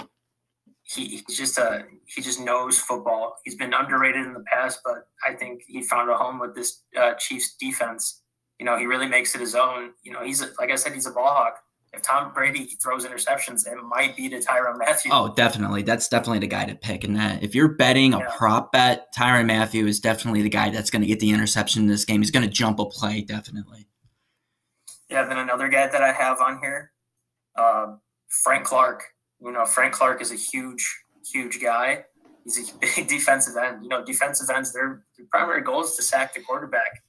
he, 0.84 1.06
he's 1.06 1.38
just 1.38 1.58
a 1.58 1.86
he 2.06 2.22
just 2.22 2.40
knows 2.40 2.80
football. 2.80 3.38
He's 3.44 3.56
been 3.56 3.74
underrated 3.74 4.26
in 4.26 4.34
the 4.34 4.44
past, 4.52 4.80
but 4.86 5.08
I 5.26 5.34
think 5.34 5.64
he 5.68 5.82
found 5.84 6.10
a 6.10 6.16
home 6.16 6.40
with 6.40 6.56
this 6.56 6.84
uh, 7.00 7.14
Chiefs 7.16 7.56
defense. 7.60 8.24
You 8.60 8.66
know, 8.66 8.78
he 8.78 8.86
really 8.86 9.08
makes 9.08 9.34
it 9.36 9.42
his 9.42 9.56
own. 9.56 9.92
You 10.04 10.14
know, 10.14 10.24
he's 10.24 10.42
a, 10.42 10.50
like 10.60 10.72
I 10.72 10.76
said, 10.76 10.94
he's 10.94 11.08
a 11.08 11.12
ball 11.12 11.34
hawk. 11.34 11.58
If 11.94 12.04
Tom 12.04 12.32
Brady 12.34 12.66
throws 12.82 13.06
interceptions, 13.06 13.68
it 13.68 13.76
might 13.84 14.16
be 14.16 14.30
to 14.30 14.40
Tyrann 14.40 14.78
Mathieu. 14.78 15.12
Oh, 15.14 15.34
definitely. 15.36 15.82
That's 15.82 16.08
definitely 16.08 16.40
the 16.40 16.48
guy 16.48 16.64
to 16.66 16.74
pick. 16.74 17.04
And 17.04 17.18
that 17.18 17.44
if 17.44 17.54
you're 17.54 17.68
betting 17.68 18.14
a 18.14 18.20
yeah. 18.20 18.28
prop 18.38 18.72
bet, 18.72 19.14
Tyrann 19.14 19.46
Mathieu 19.46 19.86
is 19.88 20.00
definitely 20.00 20.42
the 20.42 20.50
guy 20.50 20.70
that's 20.70 20.90
going 20.90 21.02
to 21.02 21.08
get 21.08 21.20
the 21.20 21.32
interception 21.32 21.82
in 21.82 21.88
this 21.90 22.06
game. 22.06 22.22
He's 22.22 22.32
going 22.32 22.46
to 22.46 22.52
jump 22.52 22.80
a 22.80 22.86
play, 22.86 23.22
definitely. 23.22 23.88
Yeah. 25.10 25.26
Then 25.26 25.38
another 25.38 25.68
guy 25.68 25.88
that 25.88 26.02
I 26.02 26.14
have 26.14 26.40
on 26.40 26.60
here, 26.60 26.92
uh, 27.58 27.96
Frank 28.30 28.64
Clark. 28.64 29.04
You 29.42 29.52
know, 29.52 29.66
Frank 29.66 29.94
Clark 29.94 30.22
is 30.22 30.32
a 30.32 30.36
huge, 30.36 31.04
huge 31.30 31.62
guy. 31.62 32.06
He's 32.46 32.72
a 32.72 32.78
big 32.96 33.10
defensive 33.10 33.58
end. 33.58 33.84
You 33.84 33.90
know, 33.90 34.06
defensive 34.06 34.50
ends, 34.50 34.72
their, 34.72 35.04
their 35.18 35.28
primary 35.30 35.62
goal 35.62 35.84
is 35.84 35.98
to 35.98 36.04
sack 36.04 36.34
the 36.34 36.40
quarterback. 36.40 37.02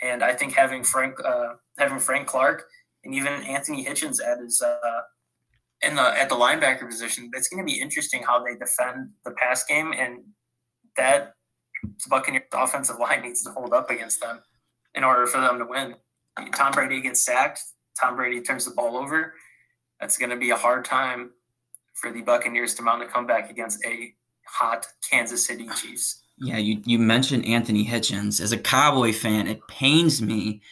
And 0.00 0.24
I 0.24 0.32
think 0.32 0.54
having 0.54 0.84
Frank, 0.84 1.16
uh, 1.22 1.54
having 1.76 1.98
Frank 1.98 2.26
Clark 2.26 2.64
and 3.04 3.14
even 3.14 3.42
Anthony 3.44 3.84
Hitchens 3.84 4.18
at 4.24 4.38
his, 4.38 4.62
uh, 4.62 5.00
in 5.82 5.94
the 5.96 6.02
at 6.02 6.28
the 6.28 6.34
linebacker 6.34 6.88
position, 6.88 7.30
it's 7.34 7.48
going 7.48 7.64
to 7.64 7.70
be 7.70 7.80
interesting 7.80 8.22
how 8.22 8.42
they 8.44 8.54
defend 8.54 9.10
the 9.24 9.32
pass 9.32 9.64
game, 9.64 9.92
and 9.92 10.20
that 10.96 11.34
Buccaneers 12.08 12.44
offensive 12.52 12.98
line 12.98 13.22
needs 13.22 13.42
to 13.44 13.50
hold 13.50 13.72
up 13.72 13.90
against 13.90 14.20
them 14.20 14.40
in 14.94 15.04
order 15.04 15.26
for 15.26 15.40
them 15.40 15.58
to 15.58 15.64
win. 15.64 15.94
Tom 16.54 16.72
Brady 16.72 17.00
gets 17.00 17.22
sacked. 17.22 17.60
Tom 18.00 18.16
Brady 18.16 18.40
turns 18.40 18.64
the 18.64 18.70
ball 18.70 18.96
over. 18.96 19.34
That's 20.00 20.18
going 20.18 20.30
to 20.30 20.36
be 20.36 20.50
a 20.50 20.56
hard 20.56 20.84
time 20.84 21.30
for 21.94 22.10
the 22.10 22.22
Buccaneers 22.22 22.74
to 22.74 22.82
mount 22.82 23.02
a 23.02 23.06
comeback 23.06 23.50
against 23.50 23.84
a 23.84 24.14
hot 24.46 24.86
Kansas 25.08 25.46
City 25.46 25.68
Chiefs. 25.76 26.24
Yeah, 26.38 26.58
you, 26.58 26.80
you 26.84 26.98
mentioned 26.98 27.44
Anthony 27.44 27.86
Hitchens. 27.86 28.40
As 28.40 28.52
a 28.52 28.58
Cowboy 28.58 29.12
fan, 29.12 29.46
it 29.46 29.66
pains 29.68 30.20
me 30.20 30.62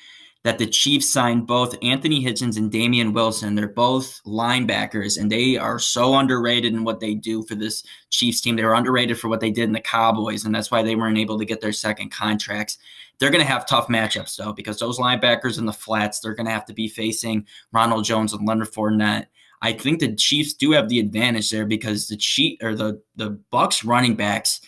that 0.43 0.59
the 0.59 0.67
Chiefs 0.67 1.09
signed 1.09 1.47
both 1.47 1.77
Anthony 1.83 2.25
Hitchens 2.25 2.57
and 2.57 2.71
Damien 2.71 3.13
Wilson. 3.13 3.55
They're 3.55 3.69
both 3.69 4.23
linebackers, 4.25 5.21
and 5.21 5.31
they 5.31 5.59
are 5.59 5.79
so 5.79 6.15
underrated 6.15 6.73
in 6.73 6.83
what 6.83 7.01
they 7.01 7.15
do 7.15 7.43
for 7.43 7.55
this 7.55 7.83
Chiefs 8.09 8.41
team. 8.41 8.57
They 8.57 8.65
were 8.65 8.75
underrated 8.75 9.19
for 9.19 9.29
what 9.29 9.41
they 9.41 9.51
did 9.51 9.65
in 9.65 9.73
the 9.73 9.81
Cowboys, 9.81 10.45
and 10.45 10.55
that's 10.55 10.71
why 10.71 10.83
they 10.83 10.97
weren't 10.97 11.19
able 11.19 11.39
to 11.39 11.45
get 11.45 11.61
their 11.61 11.73
second 11.73 12.11
contracts. 12.11 12.79
They're 13.19 13.31
going 13.31 13.45
to 13.45 13.53
have 13.53 13.67
tough 13.67 13.89
matchups, 13.89 14.37
though, 14.37 14.55
because 14.55 14.79
those 14.79 14.99
linebackers 14.99 15.59
in 15.59 15.67
the 15.67 15.75
flats, 15.75 16.21
they're 16.21 16.35
going 16.35 16.47
to 16.47 16.53
have 16.53 16.65
to 16.67 16.75
be 16.75 16.89
facing 16.89 17.47
Ronald 17.73 18.07
Jones 18.07 18.33
and 18.33 18.49
Leonard 18.49 18.73
Fournette. 18.73 19.27
I 19.61 19.75
think 19.75 20.01
the 20.01 20.15
Chiefs 20.15 20.55
do 20.55 20.73
have 20.73 20.89
the 20.89 21.01
advantage 21.01 21.51
there 21.51 21.67
because 21.67 22.09
the 22.09 22.17
cheat 22.17 22.59
or 22.63 22.75
the 22.75 23.03
the 23.17 23.39
Bucks 23.51 23.85
running 23.85 24.17
backs. 24.17 24.63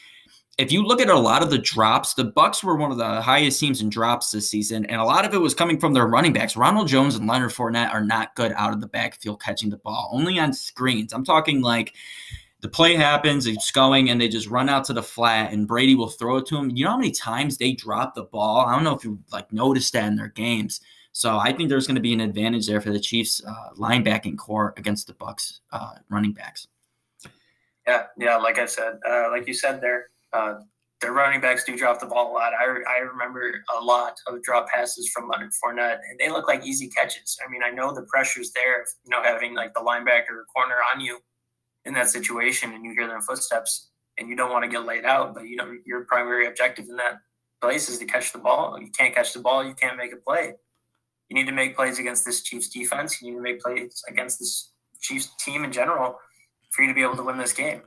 If 0.58 0.70
you 0.70 0.84
look 0.84 1.00
at 1.00 1.08
a 1.08 1.18
lot 1.18 1.42
of 1.42 1.50
the 1.50 1.58
drops, 1.58 2.12
the 2.12 2.24
Bucks 2.24 2.62
were 2.62 2.76
one 2.76 2.92
of 2.92 2.98
the 2.98 3.22
highest 3.22 3.58
teams 3.58 3.80
in 3.80 3.88
drops 3.88 4.30
this 4.30 4.50
season, 4.50 4.84
and 4.86 5.00
a 5.00 5.04
lot 5.04 5.24
of 5.24 5.32
it 5.32 5.38
was 5.38 5.54
coming 5.54 5.80
from 5.80 5.94
their 5.94 6.06
running 6.06 6.34
backs. 6.34 6.56
Ronald 6.56 6.88
Jones 6.88 7.16
and 7.16 7.26
Leonard 7.26 7.52
Fournette 7.52 7.92
are 7.92 8.04
not 8.04 8.34
good 8.34 8.52
out 8.52 8.72
of 8.72 8.80
the 8.80 8.86
backfield 8.86 9.40
catching 9.40 9.70
the 9.70 9.78
ball, 9.78 10.10
only 10.12 10.38
on 10.38 10.52
screens. 10.52 11.14
I'm 11.14 11.24
talking 11.24 11.62
like 11.62 11.94
the 12.60 12.68
play 12.68 12.94
happens, 12.94 13.46
it's 13.46 13.70
going, 13.70 14.10
and 14.10 14.20
they 14.20 14.28
just 14.28 14.46
run 14.48 14.68
out 14.68 14.84
to 14.84 14.92
the 14.92 15.02
flat, 15.02 15.52
and 15.52 15.66
Brady 15.66 15.94
will 15.94 16.10
throw 16.10 16.36
it 16.36 16.46
to 16.46 16.56
him. 16.58 16.70
You 16.70 16.84
know 16.84 16.92
how 16.92 16.98
many 16.98 17.12
times 17.12 17.56
they 17.56 17.72
drop 17.72 18.14
the 18.14 18.24
ball? 18.24 18.66
I 18.66 18.74
don't 18.74 18.84
know 18.84 18.94
if 18.94 19.04
you 19.04 19.18
like 19.32 19.52
noticed 19.52 19.94
that 19.94 20.06
in 20.06 20.16
their 20.16 20.28
games. 20.28 20.80
So 21.12 21.38
I 21.38 21.52
think 21.52 21.68
there's 21.68 21.86
going 21.86 21.96
to 21.96 22.00
be 22.02 22.12
an 22.12 22.20
advantage 22.20 22.66
there 22.66 22.80
for 22.80 22.90
the 22.90 23.00
Chiefs 23.00 23.42
uh, 23.46 23.70
linebacking 23.76 24.38
corps 24.38 24.74
against 24.76 25.06
the 25.06 25.14
Bucks 25.14 25.60
uh, 25.72 25.94
running 26.08 26.32
backs. 26.32 26.68
Yeah, 27.86 28.04
yeah. 28.16 28.36
Like 28.36 28.58
I 28.58 28.66
said, 28.66 28.98
uh, 29.08 29.28
like 29.30 29.46
you 29.48 29.54
said 29.54 29.80
there, 29.80 30.10
uh, 30.32 30.54
their 31.02 31.12
running 31.12 31.40
backs 31.40 31.64
do 31.64 31.76
drop 31.76 32.00
the 32.00 32.06
ball 32.06 32.32
a 32.32 32.34
lot. 32.34 32.52
I, 32.54 32.64
I 32.64 32.98
remember 32.98 33.64
a 33.76 33.84
lot 33.84 34.14
of 34.28 34.40
drop 34.42 34.68
passes 34.68 35.10
from 35.10 35.28
Leonard 35.28 35.50
Fournette, 35.62 35.98
and 36.08 36.18
they 36.18 36.30
look 36.30 36.46
like 36.46 36.64
easy 36.64 36.88
catches. 36.88 37.36
I 37.44 37.50
mean, 37.50 37.62
I 37.62 37.70
know 37.70 37.92
the 37.92 38.06
pressure's 38.08 38.52
there, 38.52 38.84
you 39.04 39.10
know, 39.10 39.22
having 39.22 39.54
like 39.54 39.74
the 39.74 39.80
linebacker 39.80 40.30
or 40.30 40.46
corner 40.54 40.76
on 40.94 41.00
you 41.00 41.18
in 41.84 41.94
that 41.94 42.08
situation, 42.08 42.72
and 42.72 42.84
you 42.84 42.92
hear 42.92 43.08
their 43.08 43.20
footsteps, 43.20 43.90
and 44.16 44.28
you 44.28 44.36
don't 44.36 44.52
want 44.52 44.64
to 44.64 44.70
get 44.70 44.86
laid 44.86 45.04
out. 45.04 45.34
But 45.34 45.48
you 45.48 45.56
know, 45.56 45.74
your 45.84 46.04
primary 46.04 46.46
objective 46.46 46.86
in 46.88 46.96
that 46.96 47.18
place 47.60 47.88
is 47.88 47.98
to 47.98 48.04
catch 48.04 48.32
the 48.32 48.38
ball. 48.38 48.78
You 48.80 48.90
can't 48.96 49.14
catch 49.14 49.32
the 49.32 49.40
ball, 49.40 49.64
you 49.66 49.74
can't 49.74 49.96
make 49.96 50.12
a 50.12 50.16
play. 50.16 50.54
You 51.28 51.34
need 51.34 51.46
to 51.46 51.52
make 51.52 51.74
plays 51.74 51.98
against 51.98 52.24
this 52.24 52.42
Chiefs 52.42 52.68
defense. 52.68 53.20
You 53.20 53.30
need 53.30 53.36
to 53.38 53.42
make 53.42 53.60
plays 53.60 54.02
against 54.08 54.38
this 54.38 54.72
Chiefs 55.00 55.30
team 55.42 55.64
in 55.64 55.72
general 55.72 56.16
for 56.70 56.82
you 56.82 56.88
to 56.88 56.94
be 56.94 57.02
able 57.02 57.16
to 57.16 57.22
win 57.22 57.38
this 57.38 57.52
game. 57.52 57.82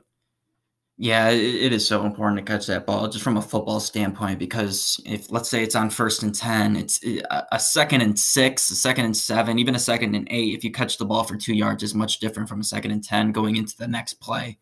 Yeah, 0.98 1.28
it 1.28 1.74
is 1.74 1.86
so 1.86 2.06
important 2.06 2.38
to 2.38 2.52
catch 2.52 2.66
that 2.68 2.86
ball 2.86 3.06
just 3.06 3.22
from 3.22 3.36
a 3.36 3.42
football 3.42 3.80
standpoint 3.80 4.38
because 4.38 4.98
if 5.04 5.30
let's 5.30 5.50
say 5.50 5.62
it's 5.62 5.74
on 5.74 5.90
first 5.90 6.22
and 6.22 6.34
10, 6.34 6.74
it's 6.74 7.04
a 7.52 7.60
second 7.60 8.00
and 8.00 8.18
six, 8.18 8.70
a 8.70 8.74
second 8.74 9.04
and 9.04 9.14
seven, 9.14 9.58
even 9.58 9.74
a 9.74 9.78
second 9.78 10.14
and 10.14 10.26
eight. 10.30 10.56
If 10.56 10.64
you 10.64 10.72
catch 10.72 10.96
the 10.96 11.04
ball 11.04 11.24
for 11.24 11.36
two 11.36 11.54
yards, 11.54 11.82
is 11.82 11.94
much 11.94 12.18
different 12.18 12.48
from 12.48 12.60
a 12.60 12.64
second 12.64 12.92
and 12.92 13.04
10 13.04 13.32
going 13.32 13.56
into 13.56 13.76
the 13.76 13.86
next 13.86 14.14
play. 14.14 14.56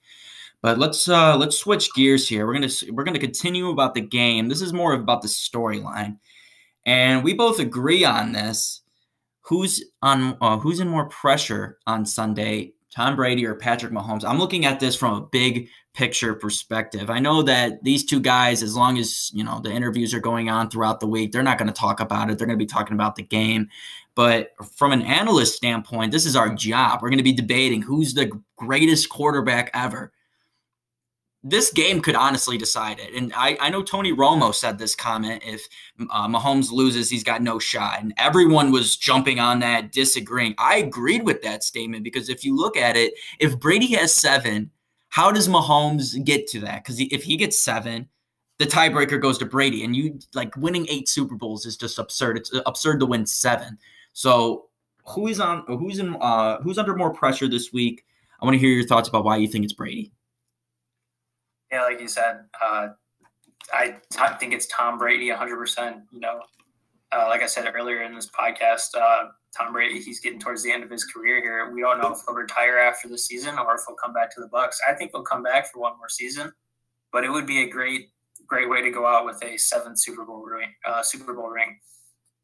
But 0.61 0.79
let's 0.79 1.09
uh, 1.09 1.37
let's 1.37 1.59
switch 1.59 1.95
gears 1.95 2.29
here. 2.29 2.47
We're 2.47 2.55
gonna 2.55 2.73
we're 2.91 3.05
gonna 3.05 3.19
continue 3.21 3.69
about 3.71 3.95
the 3.95 4.01
game. 4.01 4.49
This 4.49 4.63
is 4.63 4.73
more 4.73 4.95
about 4.95 5.23
the 5.23 5.29
storyline. 5.29 6.19
And 6.85 7.23
we 7.23 7.35
both 7.35 7.61
agree 7.61 8.05
on 8.05 8.33
this. 8.33 8.81
Who's 9.43 9.85
on 10.03 10.37
uh, 10.41 10.59
who's 10.59 10.81
in 10.81 10.89
more 10.89 11.09
pressure 11.11 11.79
on 11.87 12.07
Sunday, 12.07 12.74
Tom 12.95 13.17
Brady 13.17 13.45
or 13.45 13.55
Patrick 13.55 13.93
Mahomes? 13.93 14.25
I'm 14.25 14.39
looking 14.39 14.65
at 14.65 14.79
this 14.79 14.95
from 14.95 15.15
a 15.15 15.27
big 15.27 15.69
picture 15.95 16.35
perspective. 16.35 17.11
I 17.11 17.19
know 17.19 17.43
that 17.43 17.83
these 17.83 18.05
two 18.05 18.21
guys, 18.21 18.63
as 18.63 18.77
long 18.77 18.99
as 18.99 19.31
you 19.35 19.43
know 19.43 19.61
the 19.61 19.73
interviews 19.73 20.15
are 20.15 20.21
going 20.21 20.49
on 20.49 20.71
throughout 20.71 21.01
the 21.01 21.07
week, 21.07 21.33
they're 21.33 21.43
not 21.43 21.59
going 21.59 21.69
to 21.69 21.75
talk 21.75 22.01
about 22.01 22.31
it. 22.31 22.39
They're 22.39 22.47
going 22.47 22.59
to 22.59 22.65
be 22.65 22.67
talking 22.67 22.95
about 22.95 23.17
the 23.17 23.23
game. 23.23 23.69
But 24.15 24.51
from 24.77 24.93
an 24.93 25.03
analyst 25.03 25.57
standpoint, 25.57 26.13
this 26.13 26.25
is 26.25 26.37
our 26.37 26.55
job. 26.55 27.01
We're 27.03 27.11
going 27.11 27.19
to 27.19 27.25
be 27.25 27.33
debating 27.33 27.83
who's 27.83 28.15
the 28.15 28.31
greatest 28.57 29.09
quarterback 29.09 29.71
ever 29.75 30.13
this 31.47 31.71
game 31.71 32.01
could 32.01 32.15
honestly 32.15 32.57
decide 32.57 32.99
it. 32.99 33.13
And 33.13 33.31
I, 33.37 33.59
I 33.61 33.69
know 33.69 33.83
Tony 33.83 34.15
Romo 34.15 34.55
said 34.55 34.79
this 34.79 34.97
comment 34.97 35.43
if 35.45 35.69
uh, 36.11 36.27
Mahomes 36.27 36.73
loses, 36.73 37.11
he's 37.11 37.23
got 37.23 37.43
no 37.43 37.59
shot. 37.59 38.01
And 38.01 38.15
everyone 38.17 38.73
was 38.73 38.97
jumping 38.97 39.39
on 39.39 39.61
that, 39.61 39.93
disagreeing. 39.93 40.55
I 40.57 40.79
agreed 40.79 41.23
with 41.23 41.43
that 41.43 41.63
statement 41.63 42.03
because 42.03 42.31
if 42.31 42.45
you 42.45 42.57
look 42.57 42.79
at 42.79 42.97
it, 42.97 43.13
if 43.39 43.61
Brady 43.61 43.93
has 43.93 44.15
seven, 44.15 44.71
how 45.11 45.31
does 45.31 45.47
Mahomes 45.47 46.25
get 46.25 46.47
to 46.49 46.61
that? 46.61 46.83
Because 46.83 46.99
if 46.99 47.23
he 47.23 47.37
gets 47.37 47.61
seven, 47.61 48.09
the 48.59 48.65
tiebreaker 48.65 49.21
goes 49.21 49.37
to 49.39 49.45
Brady. 49.45 49.85
And 49.85 49.95
you 49.95 50.19
like 50.33 50.57
winning 50.57 50.87
eight 50.89 51.11
Super 51.11 51.35
Bowls 51.35 51.67
is 51.67 51.77
just 51.77 51.99
absurd. 51.99 52.39
It's 52.39 52.53
absurd 52.65 53.01
to 53.01 53.07
win 53.07 53.27
seven. 53.27 53.77
So 54.15 54.71
who 55.09 55.27
is 55.27 55.41
on 55.41 55.65
who's 55.67 55.99
in 55.99 56.17
uh 56.23 56.63
who's 56.63 56.79
under 56.79 56.97
more 56.97 57.13
pressure 57.13 57.49
this 57.49 57.71
week? 57.71 58.07
I 58.41 58.47
want 58.47 58.55
to 58.55 58.59
hear 58.59 58.71
your 58.71 58.87
thoughts 58.87 59.11
about 59.11 59.25
why 59.25 59.37
you 59.37 59.47
think 59.47 59.65
it's 59.65 59.75
Brady 59.75 60.11
yeah, 61.75 61.83
like 61.83 62.01
you 62.01 62.07
said, 62.07 62.45
uh, 62.63 62.89
I, 63.73 63.97
I 64.19 64.35
think 64.35 64.53
it's 64.53 64.67
Tom 64.67 64.97
Brady 64.97 65.29
100%. 65.29 66.03
You 66.13 66.21
know, 66.21 66.41
uh, 67.11 67.27
like 67.29 67.43
I 67.43 67.47
said 67.47 67.69
earlier 67.75 68.03
in 68.03 68.15
this 68.15 68.31
podcast, 68.31 68.95
uh, 68.97 69.31
Tom 69.57 69.73
Brady, 69.73 70.01
he's 70.01 70.21
getting 70.21 70.39
towards 70.39 70.63
the 70.63 70.71
end 70.71 70.85
of 70.85 70.91
his 70.91 71.05
career 71.05 71.43
here. 71.43 71.73
We 71.75 71.81
don't 71.81 72.01
know 72.01 72.13
if 72.13 72.21
he'll 72.25 72.37
retire 72.37 72.79
after 72.79 73.09
the 73.09 73.19
season 73.19 73.59
or 73.59 73.75
if 73.75 73.81
he'll 73.89 73.97
come 73.97 74.13
back 74.13 74.33
to 74.37 74.41
the 74.41 74.47
Bucks. 74.47 74.81
I 74.89 74.95
think 74.95 75.11
he'll 75.13 75.25
come 75.25 75.43
back 75.43 75.73
for 75.73 75.81
one 75.81 75.97
more 75.99 76.09
season, 76.09 76.53
but 77.13 77.25
it 77.25 77.31
would 77.31 77.47
be 77.47 77.63
a 77.63 77.69
great, 77.69 78.11
great 78.47 78.71
way 78.71 78.81
to 78.81 78.91
go 78.91 79.05
out 79.05 79.25
with 79.25 79.43
a 79.43 79.57
seventh 79.57 79.99
Super 79.99 80.25
Bowl 80.25 80.45
ring. 80.45 80.69
Uh, 80.87 81.03
Super 81.03 81.35
Bowl 81.35 81.49
ring. 81.49 81.79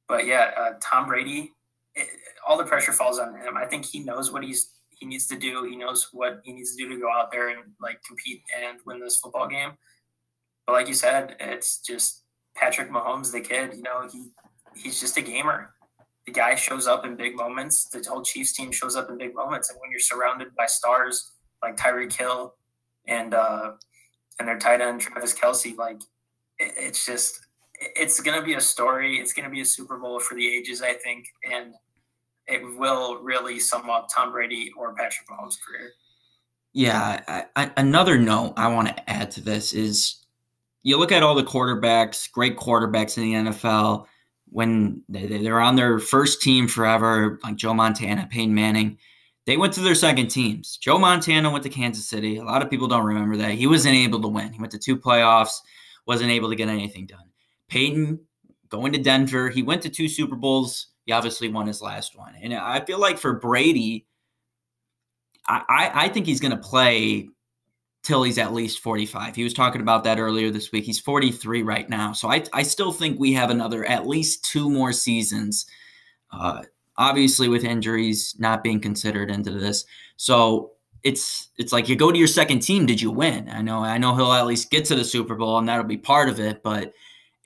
But 0.09 0.27
yeah, 0.27 0.51
uh, 0.59 0.71
Tom 0.83 1.07
Brady, 1.07 1.53
it, 1.95 2.09
all 2.49 2.59
the 2.59 2.64
pressure 2.64 2.93
falls 2.93 3.21
on 3.21 3.37
him. 3.40 3.57
I 3.57 3.66
think 3.66 3.85
he 3.85 4.01
knows 4.01 4.33
what 4.33 4.43
he's 4.43 4.75
he 5.01 5.07
needs 5.07 5.27
to 5.29 5.37
do. 5.37 5.65
He 5.65 5.77
knows 5.77 6.09
what 6.13 6.41
he 6.45 6.53
needs 6.53 6.77
to 6.77 6.83
do 6.83 6.91
to 6.91 7.01
go 7.01 7.11
out 7.11 7.33
there 7.33 7.49
and 7.49 7.73
like 7.81 8.01
compete 8.07 8.43
and 8.57 8.79
win 8.87 9.01
this 9.01 9.19
football 9.19 9.49
game. 9.49 9.73
But 10.67 10.75
like 10.75 10.89
you 10.89 10.95
said, 10.95 11.37
it's 11.41 11.81
just 11.81 12.23
Patrick 12.55 12.91
Mahomes, 12.91 13.33
the 13.33 13.41
kid. 13.41 13.75
You 13.75 13.83
know, 13.83 14.09
he 14.13 14.29
he's 14.77 15.01
just 15.01 15.17
a 15.17 15.23
gamer. 15.23 15.75
The 16.27 16.33
guy 16.33 16.55
shows 16.55 16.87
up 16.87 17.05
in 17.05 17.17
big 17.17 17.35
moments. 17.35 17.89
The 17.89 18.05
whole 18.09 18.23
Chiefs 18.23 18.53
team 18.53 18.71
shows 18.71 18.95
up 18.95 19.09
in 19.09 19.17
big 19.17 19.35
moments, 19.35 19.71
and 19.71 19.79
when 19.81 19.91
you're 19.91 20.01
surrounded 20.01 20.55
by 20.55 20.67
stars 20.67 21.33
like 21.63 21.77
Tyreek 21.77 22.13
Hill 22.13 22.55
and 23.09 23.33
uh, 23.33 23.73
and 24.39 24.47
their 24.47 24.59
tight 24.59 24.83
end 24.83 25.01
Travis 25.01 25.35
Kelce, 25.35 25.77
like 25.77 26.01
it, 26.59 26.75
it's 26.77 27.07
just 27.07 27.41
it's 27.81 28.21
going 28.21 28.39
to 28.39 28.45
be 28.45 28.55
a 28.55 28.61
story. 28.61 29.19
It's 29.19 29.33
going 29.33 29.45
to 29.49 29.51
be 29.51 29.63
a 29.63 29.65
Super 29.65 29.99
Bowl 29.99 30.21
for 30.21 30.35
the 30.35 30.47
ages, 30.47 30.83
I 30.83 30.93
think, 30.93 31.27
and 31.51 31.73
it 32.51 32.63
will 32.79 33.23
really 33.23 33.59
sum 33.61 33.89
up 33.89 34.09
Tom 34.13 34.33
Brady 34.33 34.73
or 34.77 34.95
Patrick 34.95 35.29
Mahomes' 35.29 35.57
career. 35.61 35.93
Yeah, 36.73 37.23
I, 37.27 37.45
I, 37.57 37.73
another 37.77 38.19
note 38.19 38.55
I 38.57 38.69
want 38.69 38.89
to 38.89 39.11
add 39.11 39.31
to 39.33 39.41
this 39.41 39.73
is 39.73 40.25
you 40.83 40.97
look 40.99 41.13
at 41.13 41.23
all 41.23 41.35
the 41.35 41.43
quarterbacks, 41.43 42.31
great 42.31 42.57
quarterbacks 42.57 43.17
in 43.17 43.25
the 43.25 43.51
NFL, 43.51 44.07
when 44.51 45.03
they, 45.09 45.27
they're 45.27 45.61
on 45.61 45.77
their 45.77 45.99
first 45.99 46.43
team 46.43 46.69
forever, 46.69 47.39
like 47.43 47.57
Joe 47.57 47.75
Montana, 47.75 48.29
Peyton 48.31 48.55
Manning, 48.55 48.99
they 49.47 49.57
went 49.57 49.73
to 49.75 49.81
their 49.81 49.95
second 49.95 50.29
teams. 50.29 50.77
Joe 50.77 50.99
Montana 50.99 51.51
went 51.51 51.65
to 51.65 51.71
Kansas 51.71 52.07
City. 52.07 52.37
A 52.37 52.45
lot 52.45 52.63
of 52.63 52.71
people 52.71 52.89
don't 52.89 53.05
remember 53.05 53.37
that. 53.39 53.53
He 53.53 53.67
wasn't 53.67 53.95
able 53.95 54.21
to 54.21 54.29
win. 54.29 54.53
He 54.53 54.61
went 54.61 54.73
to 54.73 54.79
two 54.79 54.97
playoffs, 54.97 55.61
wasn't 56.07 56.31
able 56.31 56.51
to 56.51 56.57
get 56.57 56.69
anything 56.69 57.07
done. 57.07 57.25
Peyton 57.69 58.21
going 58.69 58.93
to 58.93 58.99
Denver, 58.99 59.49
he 59.49 59.63
went 59.63 59.83
to 59.83 59.89
two 59.89 60.09
Super 60.09 60.37
Bowls. 60.37 60.89
He 61.11 61.12
obviously 61.12 61.49
won 61.49 61.66
his 61.66 61.83
last 61.83 62.16
one. 62.16 62.37
And 62.40 62.55
I 62.55 62.79
feel 62.85 63.01
like 63.01 63.18
for 63.18 63.33
Brady, 63.33 64.07
I, 65.44 65.62
I, 65.68 66.05
I 66.05 66.09
think 66.09 66.25
he's 66.25 66.38
going 66.38 66.53
to 66.53 66.57
play 66.57 67.29
till 68.05 68.23
he's 68.23 68.38
at 68.38 68.53
least 68.53 68.79
45. 68.79 69.35
He 69.35 69.42
was 69.42 69.53
talking 69.53 69.81
about 69.81 70.05
that 70.05 70.20
earlier 70.20 70.53
this 70.53 70.70
week. 70.70 70.85
He's 70.85 71.01
43 71.01 71.64
right 71.64 71.90
now. 71.90 72.12
So 72.12 72.31
I, 72.31 72.44
I 72.53 72.62
still 72.62 72.92
think 72.92 73.18
we 73.18 73.33
have 73.33 73.51
another 73.51 73.85
at 73.87 74.07
least 74.07 74.44
two 74.44 74.70
more 74.70 74.92
seasons. 74.92 75.66
Uh, 76.31 76.62
obviously 76.96 77.49
with 77.49 77.64
injuries 77.64 78.37
not 78.38 78.62
being 78.62 78.79
considered 78.79 79.33
into 79.33 79.51
this. 79.51 79.85
So 80.16 80.75
it's 81.03 81.49
it's 81.57 81.73
like 81.73 81.88
you 81.88 81.96
go 81.96 82.12
to 82.12 82.18
your 82.18 82.29
second 82.29 82.61
team, 82.61 82.87
did 82.87 83.03
you 83.03 83.11
win? 83.11 83.49
I 83.49 83.62
know 83.62 83.83
I 83.83 83.99
know 83.99 84.14
he'll 84.14 84.33
at 84.33 84.46
least 84.46 84.70
get 84.70 84.85
to 84.85 84.94
the 84.94 85.05
Super 85.05 85.35
Bowl 85.35 85.59
and 85.59 85.68
that'll 85.68 85.83
be 85.83 85.96
part 85.96 86.29
of 86.29 86.38
it, 86.38 86.62
but 86.62 86.92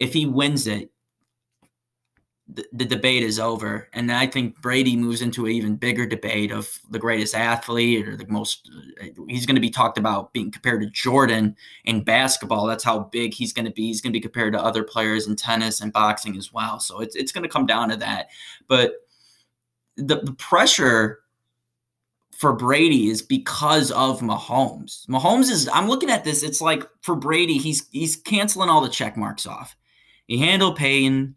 if 0.00 0.12
he 0.12 0.26
wins 0.26 0.66
it, 0.66 0.90
the, 2.46 2.84
debate 2.84 3.22
is 3.22 3.40
over. 3.40 3.88
And 3.94 4.12
I 4.12 4.26
think 4.26 4.60
Brady 4.60 4.96
moves 4.96 5.22
into 5.22 5.46
an 5.46 5.52
even 5.52 5.76
bigger 5.76 6.04
debate 6.04 6.50
of 6.50 6.78
the 6.90 6.98
greatest 6.98 7.34
athlete 7.34 8.06
or 8.06 8.16
the 8.16 8.26
most, 8.26 8.70
uh, 9.00 9.06
he's 9.28 9.46
going 9.46 9.54
to 9.54 9.60
be 9.60 9.70
talked 9.70 9.96
about 9.96 10.32
being 10.34 10.50
compared 10.50 10.82
to 10.82 10.90
Jordan 10.90 11.56
in 11.84 12.04
basketball. 12.04 12.66
That's 12.66 12.84
how 12.84 13.00
big 13.12 13.32
he's 13.32 13.52
going 13.54 13.64
to 13.64 13.70
be. 13.70 13.86
He's 13.86 14.02
going 14.02 14.12
to 14.12 14.18
be 14.18 14.20
compared 14.22 14.52
to 14.52 14.62
other 14.62 14.84
players 14.84 15.26
in 15.26 15.36
tennis 15.36 15.80
and 15.80 15.92
boxing 15.92 16.36
as 16.36 16.52
well. 16.52 16.80
So 16.80 17.00
it's, 17.00 17.16
it's 17.16 17.32
going 17.32 17.44
to 17.44 17.48
come 17.48 17.66
down 17.66 17.88
to 17.88 17.96
that. 17.96 18.28
But 18.68 18.92
the, 19.96 20.20
the 20.20 20.34
pressure 20.34 21.20
for 22.36 22.52
Brady 22.52 23.08
is 23.08 23.22
because 23.22 23.90
of 23.92 24.20
Mahomes. 24.20 25.06
Mahomes 25.06 25.50
is 25.50 25.68
I'm 25.72 25.88
looking 25.88 26.10
at 26.10 26.24
this, 26.24 26.42
it's 26.42 26.60
like 26.60 26.86
for 27.00 27.14
Brady, 27.14 27.58
he's 27.58 27.88
he's 27.90 28.16
canceling 28.16 28.68
all 28.68 28.80
the 28.80 28.88
check 28.88 29.16
marks 29.16 29.46
off. 29.46 29.76
He 30.26 30.38
handled 30.38 30.76
Payne, 30.76 31.36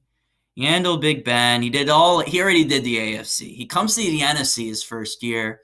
he 0.57 0.65
handled 0.65 1.01
Big 1.01 1.23
Ben. 1.23 1.61
He 1.61 1.69
did 1.69 1.87
all. 1.87 2.21
He 2.21 2.41
already 2.41 2.63
did 2.63 2.83
the 2.83 2.97
AFC. 2.97 3.55
He 3.55 3.67
comes 3.67 3.93
to 3.93 4.01
the 4.01 4.21
NFC 4.21 4.67
his 4.69 4.81
first 4.81 5.21
year. 5.21 5.61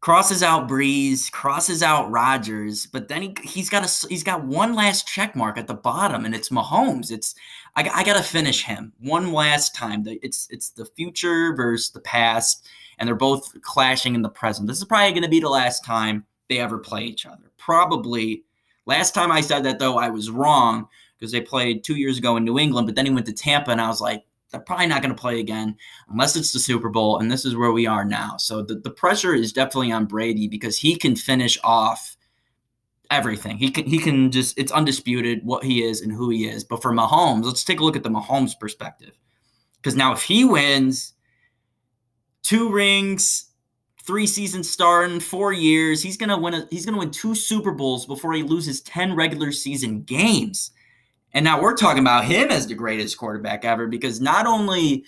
Crosses 0.00 0.42
out 0.42 0.68
Brees, 0.68 1.30
crosses 1.30 1.80
out 1.80 2.10
Rodgers, 2.10 2.86
but 2.86 3.06
then 3.06 3.22
he 3.22 3.36
he's 3.44 3.70
got 3.70 3.84
a 3.84 4.08
he's 4.08 4.24
got 4.24 4.44
one 4.44 4.74
last 4.74 5.06
check 5.06 5.36
mark 5.36 5.56
at 5.56 5.68
the 5.68 5.74
bottom, 5.74 6.24
and 6.24 6.34
it's 6.34 6.48
Mahomes. 6.48 7.12
It's 7.12 7.36
I, 7.76 7.88
I 7.88 8.02
got 8.02 8.16
to 8.16 8.24
finish 8.24 8.64
him 8.64 8.92
one 8.98 9.32
last 9.32 9.72
time. 9.72 10.02
It's 10.04 10.48
it's 10.50 10.70
the 10.70 10.86
future 10.86 11.54
versus 11.54 11.90
the 11.90 12.00
past, 12.00 12.68
and 12.98 13.06
they're 13.06 13.14
both 13.14 13.54
clashing 13.62 14.16
in 14.16 14.22
the 14.22 14.28
present. 14.28 14.66
This 14.66 14.78
is 14.78 14.84
probably 14.84 15.12
going 15.12 15.22
to 15.22 15.28
be 15.28 15.38
the 15.38 15.48
last 15.48 15.84
time 15.84 16.26
they 16.48 16.58
ever 16.58 16.78
play 16.78 17.04
each 17.04 17.24
other. 17.24 17.52
Probably 17.56 18.42
last 18.86 19.14
time 19.14 19.30
I 19.30 19.42
said 19.42 19.62
that 19.62 19.78
though, 19.78 19.96
I 19.96 20.08
was 20.08 20.28
wrong 20.28 20.88
because 21.20 21.32
they 21.32 21.40
played 21.42 21.84
two 21.84 21.96
years 21.96 22.16
ago 22.16 22.36
in 22.38 22.44
New 22.44 22.58
England, 22.58 22.86
but 22.86 22.96
then 22.96 23.04
he 23.04 23.12
went 23.12 23.26
to 23.26 23.32
Tampa, 23.32 23.70
and 23.70 23.80
I 23.80 23.88
was 23.88 24.00
like, 24.00 24.24
they're 24.50 24.60
probably 24.60 24.86
not 24.86 25.02
going 25.02 25.14
to 25.14 25.20
play 25.20 25.38
again 25.38 25.76
unless 26.08 26.34
it's 26.34 26.52
the 26.52 26.58
Super 26.58 26.88
Bowl, 26.88 27.18
and 27.18 27.30
this 27.30 27.44
is 27.44 27.54
where 27.54 27.72
we 27.72 27.86
are 27.86 28.04
now. 28.04 28.36
So 28.36 28.62
the, 28.62 28.76
the 28.76 28.90
pressure 28.90 29.34
is 29.34 29.52
definitely 29.52 29.92
on 29.92 30.06
Brady 30.06 30.48
because 30.48 30.76
he 30.76 30.96
can 30.96 31.14
finish 31.14 31.58
off 31.62 32.16
everything. 33.10 33.58
He 33.58 33.70
can 33.70 33.86
he 33.86 33.98
can 33.98 34.30
just 34.30 34.58
it's 34.58 34.72
undisputed 34.72 35.44
what 35.44 35.64
he 35.64 35.82
is 35.82 36.00
and 36.00 36.12
who 36.12 36.30
he 36.30 36.48
is. 36.48 36.64
But 36.64 36.82
for 36.82 36.92
Mahomes, 36.92 37.44
let's 37.44 37.64
take 37.64 37.80
a 37.80 37.84
look 37.84 37.96
at 37.96 38.02
the 38.02 38.10
Mahomes 38.10 38.58
perspective. 38.58 39.18
Because 39.76 39.96
now 39.96 40.12
if 40.12 40.22
he 40.22 40.44
wins 40.44 41.14
two 42.42 42.72
rings, 42.72 43.50
three 44.04 44.26
seasons 44.26 44.68
starting, 44.68 45.20
four 45.20 45.52
years, 45.52 46.02
he's 46.02 46.16
gonna 46.16 46.38
win 46.38 46.54
a, 46.54 46.66
he's 46.70 46.84
gonna 46.84 46.98
win 46.98 47.10
two 47.10 47.34
Super 47.34 47.72
Bowls 47.72 48.06
before 48.06 48.32
he 48.32 48.42
loses 48.42 48.80
10 48.82 49.14
regular 49.14 49.52
season 49.52 50.02
games. 50.02 50.72
And 51.32 51.44
now 51.44 51.60
we're 51.60 51.76
talking 51.76 52.02
about 52.02 52.24
him 52.24 52.50
as 52.50 52.66
the 52.66 52.74
greatest 52.74 53.16
quarterback 53.16 53.64
ever 53.64 53.86
because 53.86 54.20
not 54.20 54.46
only 54.46 55.04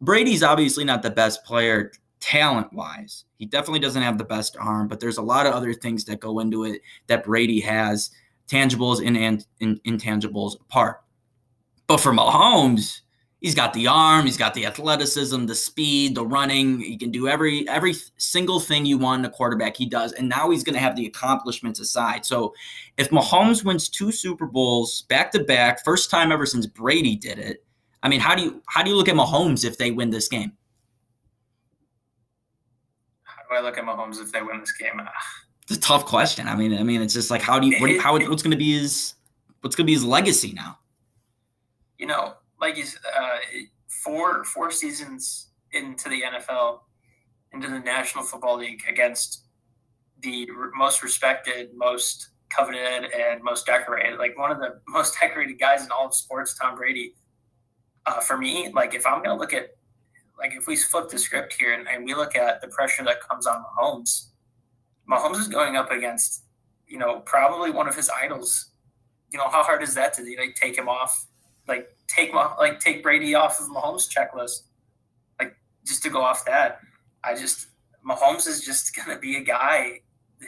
Brady's 0.00 0.42
obviously 0.42 0.84
not 0.84 1.02
the 1.02 1.10
best 1.10 1.44
player 1.44 1.92
talent 2.20 2.72
wise, 2.72 3.24
he 3.38 3.46
definitely 3.46 3.80
doesn't 3.80 4.02
have 4.02 4.18
the 4.18 4.24
best 4.24 4.56
arm, 4.58 4.88
but 4.88 5.00
there's 5.00 5.18
a 5.18 5.22
lot 5.22 5.46
of 5.46 5.54
other 5.54 5.74
things 5.74 6.04
that 6.04 6.20
go 6.20 6.38
into 6.38 6.64
it 6.64 6.80
that 7.08 7.24
Brady 7.24 7.60
has, 7.60 8.10
tangibles 8.48 9.04
and, 9.04 9.16
and, 9.16 9.46
and 9.60 9.82
intangibles 9.84 10.60
apart. 10.60 11.02
But 11.86 11.98
for 11.98 12.12
Mahomes, 12.12 13.00
he's 13.40 13.54
got 13.54 13.72
the 13.72 13.86
arm, 13.86 14.24
he's 14.24 14.36
got 14.36 14.54
the 14.54 14.66
athleticism, 14.66 15.46
the 15.46 15.54
speed, 15.54 16.14
the 16.14 16.24
running. 16.24 16.80
He 16.80 16.96
can 16.96 17.10
do 17.10 17.28
every 17.28 17.68
every 17.68 17.94
single 18.16 18.60
thing 18.60 18.86
you 18.86 18.98
want 18.98 19.20
in 19.20 19.24
a 19.30 19.30
quarterback. 19.30 19.76
He 19.76 19.86
does, 19.86 20.12
and 20.12 20.28
now 20.28 20.50
he's 20.50 20.64
going 20.64 20.74
to 20.74 20.80
have 20.80 20.96
the 20.96 21.06
accomplishments 21.06 21.80
aside. 21.80 22.24
So, 22.24 22.54
if 22.96 23.10
Mahomes 23.10 23.64
wins 23.64 23.88
two 23.88 24.12
Super 24.12 24.46
Bowls 24.46 25.02
back 25.02 25.30
to 25.32 25.44
back, 25.44 25.84
first 25.84 26.10
time 26.10 26.32
ever 26.32 26.46
since 26.46 26.66
Brady 26.66 27.16
did 27.16 27.38
it. 27.38 27.64
I 28.02 28.08
mean, 28.08 28.20
how 28.20 28.34
do 28.34 28.42
you 28.42 28.62
how 28.66 28.82
do 28.82 28.90
you 28.90 28.96
look 28.96 29.08
at 29.08 29.14
Mahomes 29.14 29.64
if 29.64 29.78
they 29.78 29.90
win 29.90 30.10
this 30.10 30.28
game? 30.28 30.52
How 33.24 33.42
do 33.50 33.56
I 33.56 33.60
look 33.60 33.78
at 33.78 33.84
Mahomes 33.84 34.20
if 34.20 34.30
they 34.32 34.42
win 34.42 34.60
this 34.60 34.72
game? 34.72 35.00
Ah. 35.00 35.12
It's 35.68 35.76
a 35.76 35.80
tough 35.80 36.06
question. 36.06 36.48
I 36.48 36.56
mean, 36.56 36.72
I 36.78 36.82
mean, 36.82 37.02
it's 37.02 37.12
just 37.12 37.30
like 37.30 37.42
how 37.42 37.58
do 37.58 37.66
you 37.66 37.78
what, 37.78 37.98
how 37.98 38.12
what's 38.12 38.42
going 38.42 38.52
to 38.52 38.56
be 38.56 38.78
his 38.78 39.14
what's 39.60 39.76
going 39.76 39.84
to 39.84 39.86
be 39.86 39.92
his 39.92 40.04
legacy 40.04 40.52
now? 40.54 40.78
You 41.98 42.06
know, 42.06 42.34
like 42.60 42.76
he's 42.76 42.96
uh, 42.96 43.38
four 43.88 44.44
four 44.44 44.70
seasons 44.70 45.48
into 45.72 46.08
the 46.08 46.22
NFL, 46.22 46.80
into 47.52 47.68
the 47.68 47.80
National 47.80 48.24
Football 48.24 48.58
League 48.58 48.82
against 48.88 49.44
the 50.20 50.48
most 50.76 51.02
respected, 51.02 51.70
most 51.74 52.30
coveted, 52.50 53.12
and 53.12 53.42
most 53.42 53.66
decorated. 53.66 54.18
Like 54.18 54.36
one 54.38 54.50
of 54.50 54.58
the 54.58 54.80
most 54.88 55.16
decorated 55.20 55.58
guys 55.58 55.84
in 55.84 55.90
all 55.90 56.06
of 56.06 56.14
sports, 56.14 56.56
Tom 56.58 56.76
Brady. 56.76 57.14
Uh, 58.06 58.20
for 58.20 58.38
me, 58.38 58.70
like 58.74 58.94
if 58.94 59.06
I'm 59.06 59.22
gonna 59.22 59.38
look 59.38 59.52
at, 59.52 59.76
like 60.38 60.54
if 60.54 60.66
we 60.66 60.76
flip 60.76 61.10
the 61.10 61.18
script 61.18 61.54
here 61.58 61.74
and, 61.74 61.86
and 61.88 62.04
we 62.04 62.14
look 62.14 62.36
at 62.36 62.60
the 62.60 62.68
pressure 62.68 63.04
that 63.04 63.20
comes 63.20 63.46
on 63.46 63.62
Mahomes, 63.62 64.28
Mahomes 65.10 65.38
is 65.38 65.48
going 65.48 65.76
up 65.76 65.90
against, 65.90 66.44
you 66.86 66.98
know, 66.98 67.20
probably 67.20 67.70
one 67.70 67.88
of 67.88 67.94
his 67.94 68.10
idols. 68.10 68.70
You 69.30 69.38
know, 69.38 69.48
how 69.48 69.62
hard 69.62 69.82
is 69.82 69.94
that 69.94 70.14
to 70.14 70.22
like 70.38 70.54
take 70.54 70.76
him 70.76 70.88
off, 70.88 71.26
like 71.68 71.88
take 72.08 72.32
my 72.32 72.54
like 72.58 72.80
take 72.80 73.02
Brady 73.02 73.34
off 73.34 73.60
of 73.60 73.68
Mahomes' 73.68 74.08
checklist, 74.08 74.62
like 75.38 75.54
just 75.86 76.02
to 76.02 76.10
go 76.10 76.22
off 76.22 76.44
that. 76.46 76.80
I 77.22 77.34
just 77.34 77.68
Mahomes 78.08 78.46
is 78.46 78.64
just 78.64 78.96
gonna 78.96 79.18
be 79.18 79.36
a 79.36 79.42
guy 79.42 80.00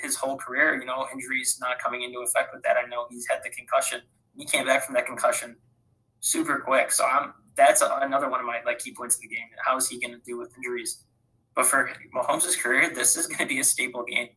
his 0.02 0.16
whole 0.16 0.36
career. 0.36 0.78
You 0.78 0.86
know, 0.86 1.06
injuries 1.12 1.58
not 1.60 1.78
coming 1.78 2.02
into 2.02 2.20
effect 2.20 2.54
with 2.54 2.62
that. 2.62 2.76
I 2.76 2.88
know 2.88 3.06
he's 3.10 3.26
had 3.28 3.40
the 3.44 3.50
concussion. 3.50 4.00
He 4.36 4.44
came 4.44 4.66
back 4.66 4.84
from 4.84 4.94
that 4.94 5.06
concussion 5.06 5.56
super 6.20 6.60
quick. 6.60 6.92
So 6.92 7.04
I'm 7.04 7.34
that's 7.56 7.82
a, 7.82 7.98
another 8.02 8.30
one 8.30 8.40
of 8.40 8.46
my 8.46 8.60
like 8.64 8.78
key 8.78 8.94
points 8.94 9.16
of 9.16 9.22
the 9.22 9.28
game. 9.28 9.46
How 9.64 9.76
is 9.76 9.88
he 9.88 10.00
going 10.00 10.12
to 10.12 10.20
deal 10.20 10.38
with 10.38 10.52
injuries? 10.56 11.04
But 11.54 11.66
for 11.66 11.90
Mahomes' 12.14 12.58
career, 12.58 12.90
this 12.94 13.16
is 13.16 13.26
going 13.26 13.38
to 13.38 13.46
be 13.46 13.60
a 13.60 13.64
staple 13.64 14.04
game. 14.04 14.28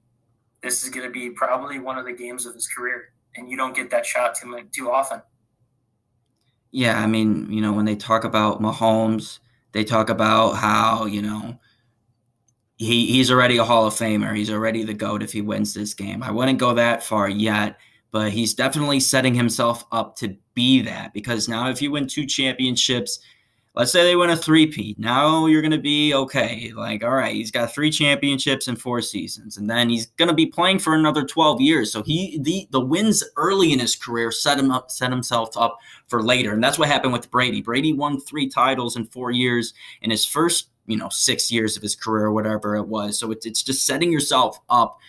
This 0.61 0.83
is 0.83 0.89
going 0.89 1.05
to 1.05 1.11
be 1.11 1.29
probably 1.29 1.79
one 1.79 1.97
of 1.97 2.05
the 2.05 2.13
games 2.13 2.45
of 2.45 2.55
his 2.55 2.67
career. 2.67 3.13
and 3.35 3.49
you 3.49 3.57
don't 3.57 3.75
get 3.75 3.89
that 3.91 4.05
shot 4.05 4.35
too 4.35 4.57
too 4.75 4.91
often. 4.91 5.21
Yeah, 6.73 6.99
I 6.99 7.05
mean, 7.07 7.51
you 7.51 7.61
know, 7.61 7.71
when 7.71 7.85
they 7.85 7.95
talk 7.95 8.23
about 8.23 8.59
Mahomes, 8.61 9.39
they 9.73 9.83
talk 9.83 10.09
about 10.09 10.53
how 10.53 11.05
you 11.05 11.21
know 11.21 11.59
he 12.77 13.05
he's 13.07 13.31
already 13.31 13.57
a 13.57 13.63
Hall 13.63 13.85
of 13.85 13.93
Famer. 13.93 14.35
He's 14.35 14.49
already 14.49 14.83
the 14.83 14.93
goat 14.93 15.21
if 15.23 15.31
he 15.31 15.41
wins 15.41 15.73
this 15.73 15.93
game. 15.93 16.23
I 16.23 16.31
wouldn't 16.31 16.59
go 16.59 16.73
that 16.73 17.03
far 17.03 17.29
yet, 17.29 17.77
but 18.11 18.31
he's 18.31 18.55
definitely 18.55 18.99
setting 18.99 19.35
himself 19.35 19.85
up 19.91 20.15
to 20.17 20.35
be 20.55 20.81
that 20.81 21.13
because 21.13 21.47
now 21.47 21.69
if 21.69 21.81
you 21.81 21.91
win 21.91 22.07
two 22.07 22.25
championships 22.25 23.19
let's 23.75 23.91
say 23.91 24.03
they 24.03 24.15
win 24.15 24.29
a 24.29 24.37
three-peat. 24.37 24.99
Now 24.99 25.47
you're 25.47 25.61
going 25.61 25.71
to 25.71 25.77
be 25.77 26.13
okay. 26.13 26.71
Like, 26.75 27.03
all 27.03 27.11
right, 27.11 27.33
he's 27.33 27.51
got 27.51 27.73
three 27.73 27.89
championships 27.89 28.67
in 28.67 28.75
four 28.75 29.01
seasons, 29.01 29.57
and 29.57 29.69
then 29.69 29.89
he's 29.89 30.07
going 30.07 30.29
to 30.29 30.35
be 30.35 30.45
playing 30.45 30.79
for 30.79 30.93
another 30.93 31.23
12 31.23 31.61
years. 31.61 31.91
So 31.91 32.03
he 32.03 32.39
the 32.41 32.67
the 32.71 32.79
wins 32.79 33.23
early 33.37 33.73
in 33.73 33.79
his 33.79 33.95
career 33.95 34.31
set 34.31 34.59
him 34.59 34.71
up, 34.71 34.91
set 34.91 35.11
himself 35.11 35.57
up 35.57 35.77
for 36.07 36.21
later, 36.21 36.53
and 36.53 36.63
that's 36.63 36.77
what 36.77 36.87
happened 36.87 37.13
with 37.13 37.31
Brady. 37.31 37.61
Brady 37.61 37.93
won 37.93 38.19
three 38.19 38.47
titles 38.47 38.95
in 38.95 39.05
four 39.05 39.31
years 39.31 39.73
in 40.01 40.11
his 40.11 40.25
first, 40.25 40.69
you 40.85 40.97
know, 40.97 41.09
six 41.09 41.51
years 41.51 41.75
of 41.75 41.83
his 41.83 41.95
career, 41.95 42.31
whatever 42.31 42.75
it 42.75 42.87
was. 42.87 43.17
So 43.17 43.31
it's 43.31 43.45
it's 43.45 43.63
just 43.63 43.85
setting 43.85 44.11
yourself 44.11 44.59
up 44.69 44.99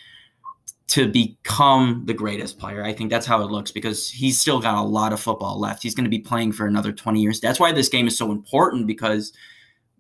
to 0.87 1.09
become 1.09 2.03
the 2.05 2.15
greatest 2.15 2.59
player. 2.59 2.85
I 2.85 2.93
think 2.93 3.11
that's 3.11 3.27
how 3.27 3.43
it 3.43 3.51
looks 3.51 3.71
because 3.71 4.11
he's 4.11 4.41
still 4.41 4.61
got 4.61 4.77
a 4.77 4.87
lot 4.87 5.13
of 5.13 5.21
football 5.21 5.59
left. 5.59 5.83
He's 5.83 5.95
going 5.95 6.05
to 6.05 6.11
be 6.11 6.19
playing 6.19 6.53
for 6.53 6.67
another 6.67 6.93
20 6.93 7.21
years. 7.21 7.41
That's 7.41 7.59
why 7.59 7.73
this 7.73 7.89
game 7.89 8.07
is 8.07 8.17
so 8.17 8.31
important 8.31 8.87
because 8.87 9.33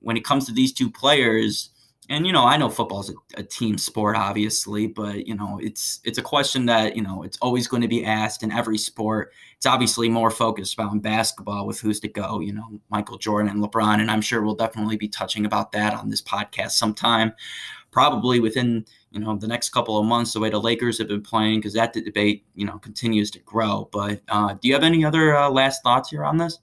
when 0.00 0.16
it 0.16 0.24
comes 0.24 0.44
to 0.46 0.52
these 0.52 0.72
two 0.72 0.90
players, 0.90 1.70
and 2.10 2.26
you 2.26 2.34
know, 2.34 2.44
I 2.44 2.58
know 2.58 2.68
football 2.68 3.00
is 3.00 3.10
a, 3.10 3.40
a, 3.40 3.42
team 3.42 3.78
sport, 3.78 4.14
obviously, 4.16 4.86
but 4.86 5.26
you 5.26 5.34
know, 5.34 5.58
it's 5.62 6.00
it's 6.04 6.18
a 6.18 6.22
question 6.22 6.66
that 6.66 6.96
you 6.96 7.02
know 7.02 7.22
it's 7.22 7.38
always 7.38 7.66
going 7.66 7.80
to 7.80 7.88
be 7.88 8.04
asked 8.04 8.42
in 8.42 8.52
every 8.52 8.76
sport. 8.76 9.32
It's 9.56 9.64
obviously 9.64 10.10
more 10.10 10.30
focused 10.30 10.74
about 10.74 11.00
basketball 11.00 11.66
with 11.66 11.80
who's 11.80 12.00
to 12.00 12.08
go. 12.08 12.40
You 12.40 12.52
know, 12.52 12.80
Michael 12.90 13.16
Jordan 13.16 13.50
and 13.50 13.62
LeBron, 13.62 14.00
and 14.00 14.10
I'm 14.10 14.20
sure 14.20 14.42
we'll 14.42 14.54
definitely 14.54 14.96
be 14.96 15.08
touching 15.08 15.46
about 15.46 15.72
that 15.72 15.94
on 15.94 16.10
this 16.10 16.20
podcast 16.20 16.72
sometime, 16.72 17.32
probably 17.94 18.40
within 18.40 18.84
you 19.12 19.20
know 19.20 19.36
the 19.36 19.46
next 19.46 19.70
couple 19.70 19.96
of 19.96 20.04
months 20.04 20.32
the 20.32 20.40
way 20.40 20.50
the 20.50 20.60
Lakers 20.60 20.98
have 20.98 21.06
been 21.06 21.22
playing 21.22 21.60
because 21.60 21.72
that 21.74 21.92
debate 21.92 22.44
you 22.54 22.66
know 22.66 22.76
continues 22.78 23.30
to 23.30 23.38
grow. 23.38 23.88
But 23.92 24.20
uh, 24.28 24.54
do 24.54 24.68
you 24.68 24.74
have 24.74 24.82
any 24.82 25.04
other 25.04 25.36
uh, 25.36 25.48
last 25.48 25.82
thoughts 25.84 26.10
here 26.10 26.24
on 26.24 26.36
this? 26.36 26.58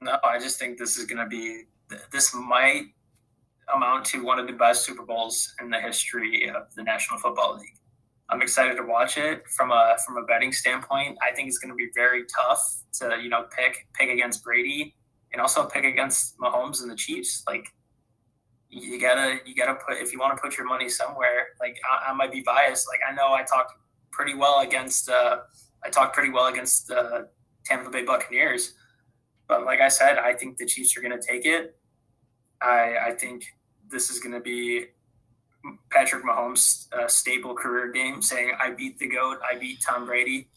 No, 0.00 0.16
I 0.24 0.38
just 0.38 0.58
think 0.58 0.78
this 0.78 0.96
is 0.96 1.04
going 1.04 1.18
to 1.18 1.26
be 1.26 1.64
this 2.10 2.34
might 2.34 2.86
amount 3.74 4.06
to 4.06 4.24
one 4.24 4.38
of 4.38 4.46
the 4.46 4.54
best 4.54 4.86
Super 4.86 5.04
Bowls 5.04 5.54
in 5.60 5.68
the 5.68 5.80
history 5.80 6.48
of 6.48 6.74
the 6.74 6.82
National 6.82 7.18
Football 7.20 7.58
League. 7.58 7.76
I'm 8.30 8.40
excited 8.40 8.76
to 8.76 8.82
watch 8.82 9.18
it 9.18 9.46
from 9.48 9.70
a 9.72 9.96
from 10.06 10.16
a 10.16 10.22
betting 10.22 10.52
standpoint. 10.52 11.18
I 11.22 11.34
think 11.34 11.48
it's 11.48 11.58
going 11.58 11.70
to 11.70 11.76
be 11.76 11.90
very 11.94 12.24
tough 12.34 12.62
to 13.00 13.18
you 13.22 13.28
know 13.28 13.44
pick 13.54 13.86
pick 13.92 14.08
against 14.08 14.42
Brady 14.42 14.94
and 15.32 15.42
also 15.42 15.66
pick 15.66 15.84
against 15.84 16.38
Mahomes 16.38 16.80
and 16.80 16.90
the 16.90 16.96
Chiefs. 16.96 17.42
Like 17.46 17.66
you 18.70 19.00
gotta 19.00 19.40
you 19.46 19.54
gotta 19.54 19.74
put 19.74 19.98
if 19.98 20.12
you 20.12 20.18
want 20.18 20.36
to 20.36 20.42
put 20.42 20.56
your 20.56 20.66
money 20.66 20.88
somewhere. 20.88 21.48
Like 21.60 21.78
I, 21.90 22.10
I 22.10 22.12
might 22.12 22.32
be 22.32 22.42
biased. 22.42 22.86
Like 22.86 23.00
I 23.08 23.14
know 23.14 23.32
I 23.32 23.42
talked 23.42 23.72
pretty 24.10 24.34
well 24.34 24.60
against 24.60 25.08
uh, 25.08 25.38
I 25.84 25.88
talked 25.90 26.14
pretty 26.14 26.30
well 26.30 26.46
against 26.46 26.88
the 26.88 27.28
Tampa 27.64 27.90
Bay 27.90 28.04
Buccaneers, 28.04 28.74
but 29.48 29.64
like 29.64 29.80
I 29.80 29.88
said, 29.88 30.18
I 30.18 30.34
think 30.34 30.58
the 30.58 30.66
Chiefs 30.66 30.96
are 30.96 31.00
gonna 31.00 31.20
take 31.20 31.46
it. 31.46 31.76
I 32.60 32.96
I 33.08 33.12
think 33.12 33.44
this 33.88 34.10
is 34.10 34.20
gonna 34.20 34.40
be 34.40 34.86
Patrick 35.90 36.24
Mahomes' 36.24 36.88
uh, 36.92 37.54
career 37.54 37.90
game, 37.92 38.22
saying 38.22 38.52
I 38.60 38.70
beat 38.70 38.98
the 38.98 39.08
goat, 39.08 39.38
I 39.50 39.58
beat 39.58 39.82
Tom 39.86 40.06
Brady, 40.06 40.48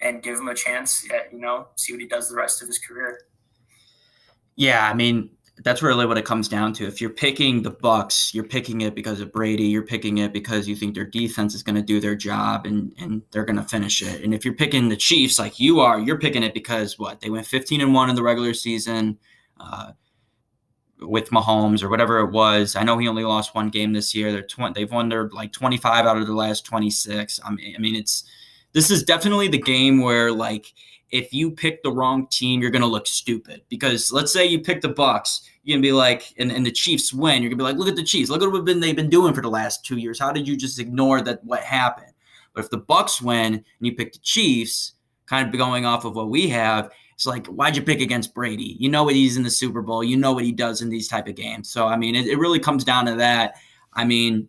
and 0.00 0.22
give 0.22 0.38
him 0.38 0.48
a 0.48 0.54
chance. 0.54 1.04
At, 1.12 1.32
you 1.32 1.40
know, 1.40 1.68
see 1.76 1.92
what 1.92 2.00
he 2.00 2.06
does 2.06 2.28
the 2.28 2.36
rest 2.36 2.62
of 2.62 2.68
his 2.68 2.78
career. 2.78 3.20
Yeah, 4.56 4.88
I 4.88 4.94
mean, 4.94 5.30
that's 5.64 5.82
really 5.82 6.06
what 6.06 6.18
it 6.18 6.24
comes 6.24 6.48
down 6.48 6.72
to. 6.74 6.86
If 6.86 7.00
you're 7.00 7.10
picking 7.10 7.62
the 7.62 7.70
Bucks, 7.70 8.32
you're 8.34 8.44
picking 8.44 8.82
it 8.82 8.94
because 8.94 9.20
of 9.20 9.32
Brady. 9.32 9.64
You're 9.64 9.82
picking 9.82 10.18
it 10.18 10.32
because 10.32 10.68
you 10.68 10.76
think 10.76 10.94
their 10.94 11.04
defense 11.04 11.54
is 11.54 11.62
going 11.62 11.76
to 11.76 11.82
do 11.82 12.00
their 12.00 12.14
job 12.14 12.66
and 12.66 12.92
and 12.98 13.22
they're 13.30 13.44
going 13.44 13.56
to 13.56 13.62
finish 13.62 14.02
it. 14.02 14.22
And 14.22 14.32
if 14.32 14.44
you're 14.44 14.54
picking 14.54 14.88
the 14.88 14.96
Chiefs 14.96 15.38
like 15.38 15.58
you 15.58 15.80
are, 15.80 15.98
you're 15.98 16.18
picking 16.18 16.42
it 16.42 16.54
because 16.54 16.98
what 16.98 17.20
they 17.20 17.30
went 17.30 17.46
15 17.46 17.80
and 17.80 17.94
one 17.94 18.10
in 18.10 18.16
the 18.16 18.22
regular 18.22 18.54
season 18.54 19.18
uh, 19.58 19.92
with 21.00 21.30
Mahomes 21.30 21.82
or 21.82 21.88
whatever 21.88 22.18
it 22.20 22.30
was. 22.30 22.76
I 22.76 22.82
know 22.82 22.98
he 22.98 23.08
only 23.08 23.24
lost 23.24 23.54
one 23.54 23.68
game 23.68 23.92
this 23.92 24.14
year. 24.14 24.32
They're 24.32 24.42
20, 24.42 24.74
they've 24.74 24.90
won 24.90 25.08
their 25.08 25.28
like 25.28 25.52
25 25.52 26.06
out 26.06 26.18
of 26.18 26.26
the 26.26 26.34
last 26.34 26.64
26. 26.64 27.40
I 27.44 27.50
mean, 27.50 27.74
I 27.76 27.78
mean 27.78 27.96
it's 27.96 28.24
this 28.72 28.90
is 28.90 29.02
definitely 29.02 29.48
the 29.48 29.60
game 29.60 30.02
where 30.02 30.30
like 30.30 30.72
if 31.10 31.32
you 31.32 31.50
pick 31.50 31.82
the 31.82 31.90
wrong 31.90 32.26
team, 32.28 32.60
you're 32.60 32.70
gonna 32.70 32.86
look 32.86 33.06
stupid. 33.06 33.62
Because 33.68 34.12
let's 34.12 34.32
say 34.32 34.46
you 34.46 34.60
pick 34.60 34.80
the 34.80 34.88
Bucks, 34.88 35.42
you're 35.62 35.76
gonna 35.76 35.82
be 35.82 35.92
like, 35.92 36.34
and, 36.38 36.52
and 36.52 36.64
the 36.64 36.72
Chiefs 36.72 37.12
win, 37.12 37.42
you're 37.42 37.50
gonna 37.50 37.58
be 37.58 37.64
like, 37.64 37.76
look 37.76 37.88
at 37.88 37.96
the 37.96 38.02
Chiefs, 38.02 38.30
look 38.30 38.42
at 38.42 38.50
what 38.50 38.64
they've 38.66 38.96
been 38.96 39.10
doing 39.10 39.34
for 39.34 39.42
the 39.42 39.48
last 39.48 39.84
two 39.84 39.96
years. 39.96 40.18
How 40.18 40.32
did 40.32 40.46
you 40.46 40.56
just 40.56 40.78
ignore 40.78 41.20
that 41.22 41.42
what 41.44 41.60
happened? 41.60 42.12
But 42.52 42.64
if 42.64 42.70
the 42.70 42.78
Bucks 42.78 43.22
win 43.22 43.54
and 43.54 43.64
you 43.80 43.94
pick 43.94 44.12
the 44.12 44.18
Chiefs, 44.20 44.94
kind 45.26 45.48
of 45.48 45.58
going 45.58 45.86
off 45.86 46.04
of 46.04 46.16
what 46.16 46.30
we 46.30 46.48
have, 46.48 46.90
it's 47.14 47.26
like, 47.26 47.46
why'd 47.46 47.76
you 47.76 47.82
pick 47.82 48.00
against 48.00 48.34
Brady? 48.34 48.76
You 48.78 48.88
know 48.88 49.04
what 49.04 49.14
he's 49.14 49.36
in 49.36 49.42
the 49.42 49.50
Super 49.50 49.82
Bowl, 49.82 50.04
you 50.04 50.16
know 50.16 50.32
what 50.32 50.44
he 50.44 50.52
does 50.52 50.82
in 50.82 50.88
these 50.88 51.08
type 51.08 51.26
of 51.26 51.34
games. 51.34 51.68
So 51.70 51.86
I 51.86 51.96
mean, 51.96 52.14
it, 52.14 52.26
it 52.26 52.38
really 52.38 52.60
comes 52.60 52.84
down 52.84 53.06
to 53.06 53.14
that. 53.16 53.56
I 53.94 54.04
mean, 54.04 54.48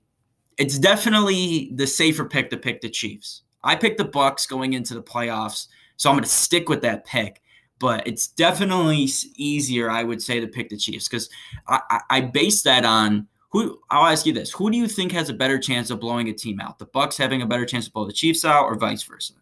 it's 0.58 0.78
definitely 0.78 1.72
the 1.76 1.88
safer 1.88 2.26
pick 2.26 2.50
to 2.50 2.58
pick 2.58 2.82
the 2.82 2.90
Chiefs. 2.90 3.44
I 3.64 3.76
picked 3.76 3.98
the 3.98 4.06
Bucks 4.06 4.46
going 4.46 4.74
into 4.74 4.94
the 4.94 5.02
playoffs 5.02 5.68
so 6.00 6.10
I'm 6.10 6.16
going 6.16 6.24
to 6.24 6.30
stick 6.30 6.70
with 6.70 6.82
that 6.82 7.06
pick. 7.06 7.42
But 7.78 8.08
it's 8.08 8.28
definitely 8.28 9.08
easier, 9.36 9.90
I 9.90 10.04
would 10.04 10.22
say, 10.22 10.40
to 10.40 10.48
pick 10.48 10.70
the 10.70 10.78
Chiefs 10.78 11.08
because 11.08 11.30
I, 11.68 11.80
I, 11.90 12.00
I 12.10 12.22
base 12.22 12.62
that 12.64 12.84
on 12.84 13.28
who. 13.52 13.80
I'll 13.90 14.06
ask 14.12 14.26
you 14.26 14.34
this: 14.34 14.52
Who 14.52 14.70
do 14.70 14.78
you 14.78 14.88
think 14.88 15.14
has 15.14 15.30
a 15.30 15.34
better 15.34 15.58
chance 15.58 15.90
of 15.90 16.02
blowing 16.02 16.28
a 16.28 16.34
team 16.34 16.60
out? 16.60 16.78
The 16.78 16.88
Bucks 16.88 17.16
having 17.16 17.42
a 17.42 17.46
better 17.46 17.66
chance 17.66 17.86
to 17.86 17.92
blow 17.92 18.06
the 18.06 18.12
Chiefs 18.12 18.44
out, 18.44 18.66
or 18.66 18.76
vice 18.76 19.04
versa? 19.04 19.34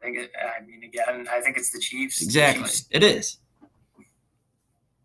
I 0.00 0.04
think. 0.06 0.18
It, 0.18 0.32
I 0.34 0.64
mean, 0.64 0.82
again, 0.82 1.26
I 1.30 1.40
think 1.40 1.58
it's 1.58 1.70
the 1.70 1.80
Chiefs. 1.80 2.22
Exactly, 2.22 2.62
the 2.62 2.68
Chiefs. 2.68 2.88
it 2.90 3.02
is. 3.02 3.36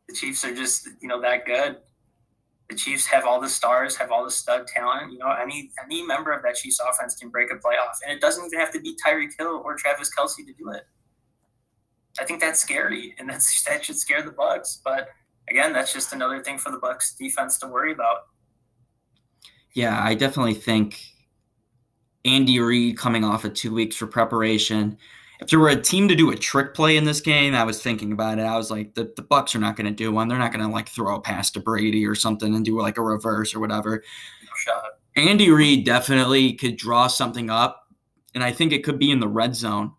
The 0.08 0.15
Chiefs 0.15 0.45
are 0.45 0.56
just 0.56 0.88
you 1.02 1.10
know 1.10 1.19
that 1.19 1.45
good 1.45 1.78
the 2.69 2.75
Chiefs 2.75 3.06
have 3.08 3.25
all 3.25 3.39
the 3.39 3.49
stars, 3.49 3.95
have 3.97 4.12
all 4.12 4.25
the 4.25 4.32
stud 4.32 4.67
talent. 4.67 5.12
You 5.12 5.19
know, 5.19 5.32
any 5.32 5.71
any 5.84 6.04
member 6.04 6.32
of 6.32 6.41
that 6.43 6.56
Chiefs 6.56 6.80
offense 6.80 7.15
can 7.15 7.30
break 7.30 7.51
a 7.51 7.56
playoff, 7.56 7.97
and 8.04 8.15
it 8.15 8.21
doesn't 8.21 8.45
even 8.45 8.60
have 8.60 8.71
to 8.71 8.80
be 8.80 8.97
Tyreek 9.06 9.32
Hill 9.38 9.62
or 9.63 9.75
Travis 9.75 10.10
Kelce 10.15 10.38
to 10.38 10.54
do 10.54 10.71
it. 10.71 10.84
I 12.19 12.25
think 12.25 12.41
that's 12.41 12.60
scary, 12.60 13.13
and 13.19 13.30
that's 13.30 13.63
that 13.67 13.86
should 13.86 13.97
scare 13.97 14.23
the 14.23 14.32
Bucks. 14.32 14.82
But 14.84 15.10
again, 15.49 15.73
that's 15.73 15.93
just 15.93 16.13
another 16.13 16.43
thing 16.43 16.58
for 16.58 16.71
the 16.71 16.80
Bucks 16.80 17.15
defense 17.15 17.58
to 17.60 17.67
worry 17.67 17.91
about. 17.91 18.28
Yeah, 19.73 20.01
I 20.01 20.15
definitely 20.15 20.54
think 20.54 20.99
Andy 22.23 22.60
Reid 22.60 22.97
coming 22.97 23.23
off 23.23 23.45
of 23.45 23.54
two 23.54 23.73
weeks 23.73 23.95
for 23.95 24.08
preparation 24.08 24.97
if 25.39 25.50
there 25.50 25.60
were 25.60 25.69
a 25.69 25.82
team 25.82 26.08
to 26.08 26.15
do 26.15 26.32
a 26.32 26.36
trick 26.36 26.74
play 26.74 26.98
in 26.98 27.04
this 27.04 27.21
game, 27.21 27.54
I 27.54 27.63
was 27.63 27.82
thinking 27.82 28.12
about 28.12 28.39
it. 28.39 28.43
I 28.43 28.58
was 28.58 28.71
like, 28.71 28.93
the, 28.93 29.12
the 29.15 29.21
Bucks 29.21 29.56
are 29.56 29.60
not 29.60 29.76
going 29.76 29.88
to 29.88 29.91
do 29.91 30.12
one. 30.12 30.28
They're 30.28 30.38
not 30.38 30.52
going 30.52 30.65
to 30.65 30.71
like 30.71 30.89
throw 30.89 31.15
a 31.15 31.21
pass 31.21 31.52
to 31.52 31.60
Brady 31.60 32.06
or 32.06 32.15
something 32.15 32.56
and 32.56 32.63
do 32.63 32.80
like 32.80 32.98
a 32.98 33.02
reverse 33.04 33.54
or 33.54 33.60
whatever. 33.60 34.04
Andy 35.15 35.50
Reid 35.50 35.86
definitely 35.86 36.54
could 36.54 36.78
draw 36.78 37.08
something 37.08 37.50
up, 37.50 37.88
and 38.34 38.43
I 38.43 38.52
think 38.52 38.71
it 38.71 38.84
could 38.84 39.00
be 39.00 39.12
in 39.12 39.19
the 39.19 39.28
red 39.28 39.56
zone. 39.56 39.91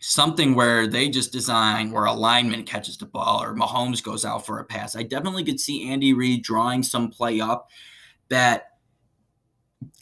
Something 0.00 0.56
where 0.56 0.88
they 0.88 1.08
just 1.08 1.32
design 1.32 1.92
where 1.92 2.06
a 2.06 2.12
lineman 2.12 2.64
catches 2.64 2.96
the 2.96 3.06
ball 3.06 3.40
or 3.40 3.54
Mahomes 3.54 4.02
goes 4.02 4.24
out 4.24 4.44
for 4.44 4.58
a 4.58 4.64
pass. 4.64 4.96
I 4.96 5.04
definitely 5.04 5.44
could 5.44 5.60
see 5.60 5.88
Andy 5.88 6.12
Reid 6.12 6.42
drawing 6.42 6.82
some 6.82 7.08
play 7.08 7.40
up 7.40 7.68
that 8.28 8.71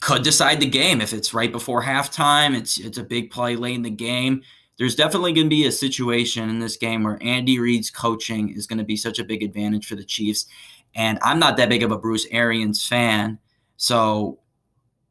could 0.00 0.22
decide 0.22 0.60
the 0.60 0.68
game. 0.68 1.00
If 1.00 1.12
it's 1.12 1.34
right 1.34 1.52
before 1.52 1.82
halftime. 1.82 2.56
It's 2.56 2.78
it's 2.78 2.98
a 2.98 3.04
big 3.04 3.30
play 3.30 3.56
late 3.56 3.74
in 3.74 3.82
the 3.82 3.90
game. 3.90 4.42
There's 4.78 4.94
definitely 4.94 5.34
going 5.34 5.46
to 5.46 5.50
be 5.50 5.66
a 5.66 5.72
situation 5.72 6.48
in 6.48 6.58
this 6.58 6.76
game 6.76 7.02
where 7.02 7.18
Andy 7.20 7.58
Reid's 7.58 7.90
coaching 7.90 8.48
is 8.54 8.66
going 8.66 8.78
to 8.78 8.84
be 8.84 8.96
such 8.96 9.18
a 9.18 9.24
big 9.24 9.42
advantage 9.42 9.86
for 9.86 9.94
the 9.94 10.04
Chiefs. 10.04 10.46
And 10.94 11.18
I'm 11.22 11.38
not 11.38 11.58
that 11.58 11.68
big 11.68 11.82
of 11.82 11.92
a 11.92 11.98
Bruce 11.98 12.26
Arians 12.30 12.86
fan, 12.86 13.38
so 13.76 14.40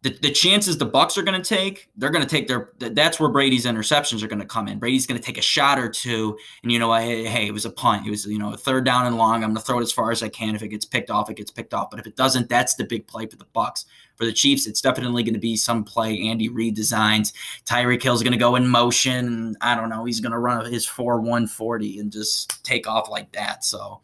the, 0.01 0.17
the 0.21 0.31
chances 0.31 0.77
the 0.77 0.85
bucks 0.85 1.17
are 1.17 1.23
going 1.23 1.39
to 1.39 1.47
take 1.47 1.89
they're 1.97 2.09
going 2.09 2.23
to 2.23 2.29
take 2.29 2.47
their 2.47 2.71
that's 2.77 3.19
where 3.19 3.29
brady's 3.29 3.65
interceptions 3.65 4.23
are 4.23 4.27
going 4.27 4.39
to 4.39 4.45
come 4.45 4.67
in. 4.67 4.79
Brady's 4.79 5.05
going 5.05 5.19
to 5.19 5.25
take 5.25 5.37
a 5.37 5.41
shot 5.41 5.77
or 5.77 5.89
two. 5.89 6.37
And 6.63 6.71
you 6.71 6.79
know 6.79 6.93
hey, 6.93 7.25
hey 7.25 7.47
it 7.47 7.51
was 7.51 7.65
a 7.65 7.69
punt. 7.69 8.07
It 8.07 8.09
was 8.09 8.25
you 8.25 8.39
know 8.39 8.53
a 8.53 8.57
third 8.57 8.85
down 8.85 9.05
and 9.05 9.17
long. 9.17 9.43
I'm 9.43 9.49
going 9.49 9.55
to 9.55 9.61
throw 9.61 9.79
it 9.79 9.83
as 9.83 9.91
far 9.91 10.11
as 10.11 10.23
i 10.23 10.29
can. 10.29 10.55
If 10.55 10.61
it 10.61 10.69
gets 10.69 10.85
picked 10.85 11.09
off 11.09 11.29
it 11.29 11.35
gets 11.35 11.51
picked 11.51 11.73
off. 11.73 11.89
But 11.89 11.99
if 11.99 12.07
it 12.07 12.15
doesn't 12.15 12.47
that's 12.47 12.75
the 12.75 12.85
big 12.85 13.07
play 13.07 13.27
for 13.27 13.35
the 13.35 13.47
bucks 13.51 13.85
for 14.19 14.25
the 14.25 14.33
chiefs 14.33 14.67
it's 14.67 14.81
definitely 14.81 15.23
going 15.23 15.33
to 15.33 15.39
be 15.39 15.55
some 15.55 15.83
play 15.83 16.27
andy 16.27 16.49
reid 16.49 16.75
designs 16.75 17.33
tyreek 17.65 18.03
hill's 18.03 18.21
going 18.21 18.33
to 18.33 18.37
go 18.37 18.55
in 18.55 18.67
motion 18.67 19.55
i 19.61 19.73
don't 19.73 19.89
know 19.89 20.03
he's 20.03 20.19
going 20.19 20.31
to 20.31 20.37
run 20.37 20.65
his 20.71 20.85
4 20.85 21.21
140 21.21 21.99
and 21.99 22.11
just 22.11 22.63
take 22.63 22.85
off 22.85 23.09
like 23.09 23.31
that 23.31 23.63
so 23.63 24.01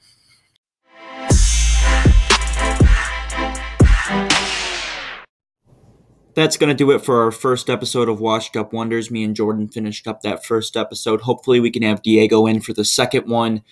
that's 6.34 6.58
going 6.58 6.70
to 6.70 6.76
do 6.76 6.92
it 6.92 7.00
for 7.00 7.24
our 7.24 7.32
first 7.32 7.70
episode 7.70 8.10
of 8.10 8.20
Washed 8.20 8.58
Up 8.58 8.74
Wonders. 8.74 9.10
Me 9.10 9.24
and 9.24 9.34
Jordan 9.34 9.70
finished 9.70 10.06
up 10.06 10.22
that 10.22 10.46
first 10.46 10.76
episode. 10.76 11.22
Hopefully, 11.22 11.62
we 11.62 11.72
can 11.72 11.82
have 11.82 12.02
Diego 12.02 12.46
in 12.46 12.60
for 12.60 12.74
the 12.74 12.84
second 12.84 13.30
one. 13.30 13.64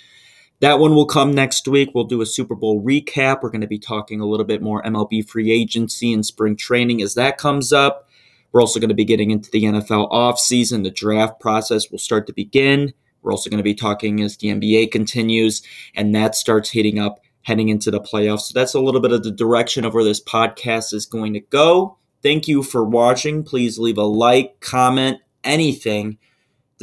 That 0.59 0.79
one 0.79 0.95
will 0.95 1.05
come 1.05 1.33
next 1.33 1.67
week. 1.67 1.91
We'll 1.93 2.05
do 2.05 2.21
a 2.21 2.25
Super 2.25 2.55
Bowl 2.55 2.81
recap. 2.81 3.41
We're 3.41 3.49
going 3.49 3.61
to 3.61 3.67
be 3.67 3.79
talking 3.79 4.21
a 4.21 4.25
little 4.25 4.45
bit 4.45 4.61
more 4.61 4.81
MLB 4.83 5.27
free 5.27 5.51
agency 5.51 6.13
and 6.13 6.25
spring 6.25 6.55
training 6.55 7.01
as 7.01 7.15
that 7.15 7.37
comes 7.37 7.73
up. 7.73 8.07
We're 8.51 8.61
also 8.61 8.79
going 8.79 8.89
to 8.89 8.95
be 8.95 9.03
getting 9.03 9.31
into 9.31 9.49
the 9.51 9.63
NFL 9.63 10.11
offseason. 10.11 10.83
The 10.83 10.91
draft 10.91 11.39
process 11.39 11.91
will 11.91 11.97
start 11.97 12.27
to 12.27 12.33
begin. 12.33 12.93
We're 13.21 13.31
also 13.31 13.49
going 13.49 13.57
to 13.57 13.63
be 13.63 13.73
talking 13.73 14.21
as 14.21 14.37
the 14.37 14.49
NBA 14.49 14.91
continues 14.91 15.63
and 15.95 16.13
that 16.15 16.35
starts 16.35 16.69
heating 16.69 16.99
up 16.99 17.19
heading 17.43 17.69
into 17.69 17.91
the 17.91 17.99
playoffs. 17.99 18.41
So 18.41 18.57
that's 18.57 18.73
a 18.73 18.79
little 18.79 19.01
bit 19.01 19.11
of 19.11 19.23
the 19.23 19.31
direction 19.31 19.85
of 19.85 19.93
where 19.93 20.03
this 20.03 20.23
podcast 20.23 20.93
is 20.93 21.05
going 21.05 21.33
to 21.33 21.39
go. 21.41 21.97
Thank 22.21 22.47
you 22.47 22.63
for 22.63 22.83
watching. 22.83 23.43
Please 23.43 23.77
leave 23.77 23.97
a 23.97 24.03
like, 24.03 24.59
comment, 24.61 25.19
anything. 25.43 26.17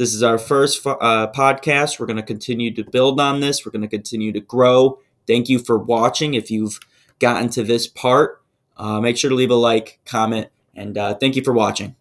This 0.01 0.15
is 0.15 0.23
our 0.23 0.39
first 0.39 0.83
uh, 0.83 1.27
podcast. 1.27 1.99
We're 1.99 2.07
going 2.07 2.17
to 2.17 2.23
continue 2.23 2.73
to 2.73 2.83
build 2.83 3.19
on 3.19 3.39
this. 3.39 3.63
We're 3.63 3.71
going 3.71 3.83
to 3.83 3.87
continue 3.87 4.31
to 4.31 4.39
grow. 4.39 4.97
Thank 5.27 5.47
you 5.47 5.59
for 5.59 5.77
watching. 5.77 6.33
If 6.33 6.49
you've 6.49 6.79
gotten 7.19 7.49
to 7.49 7.61
this 7.61 7.85
part, 7.85 8.41
uh, 8.77 8.99
make 8.99 9.15
sure 9.15 9.29
to 9.29 9.35
leave 9.35 9.51
a 9.51 9.55
like, 9.55 9.99
comment, 10.07 10.47
and 10.73 10.97
uh, 10.97 11.13
thank 11.13 11.35
you 11.35 11.43
for 11.43 11.53
watching. 11.53 11.95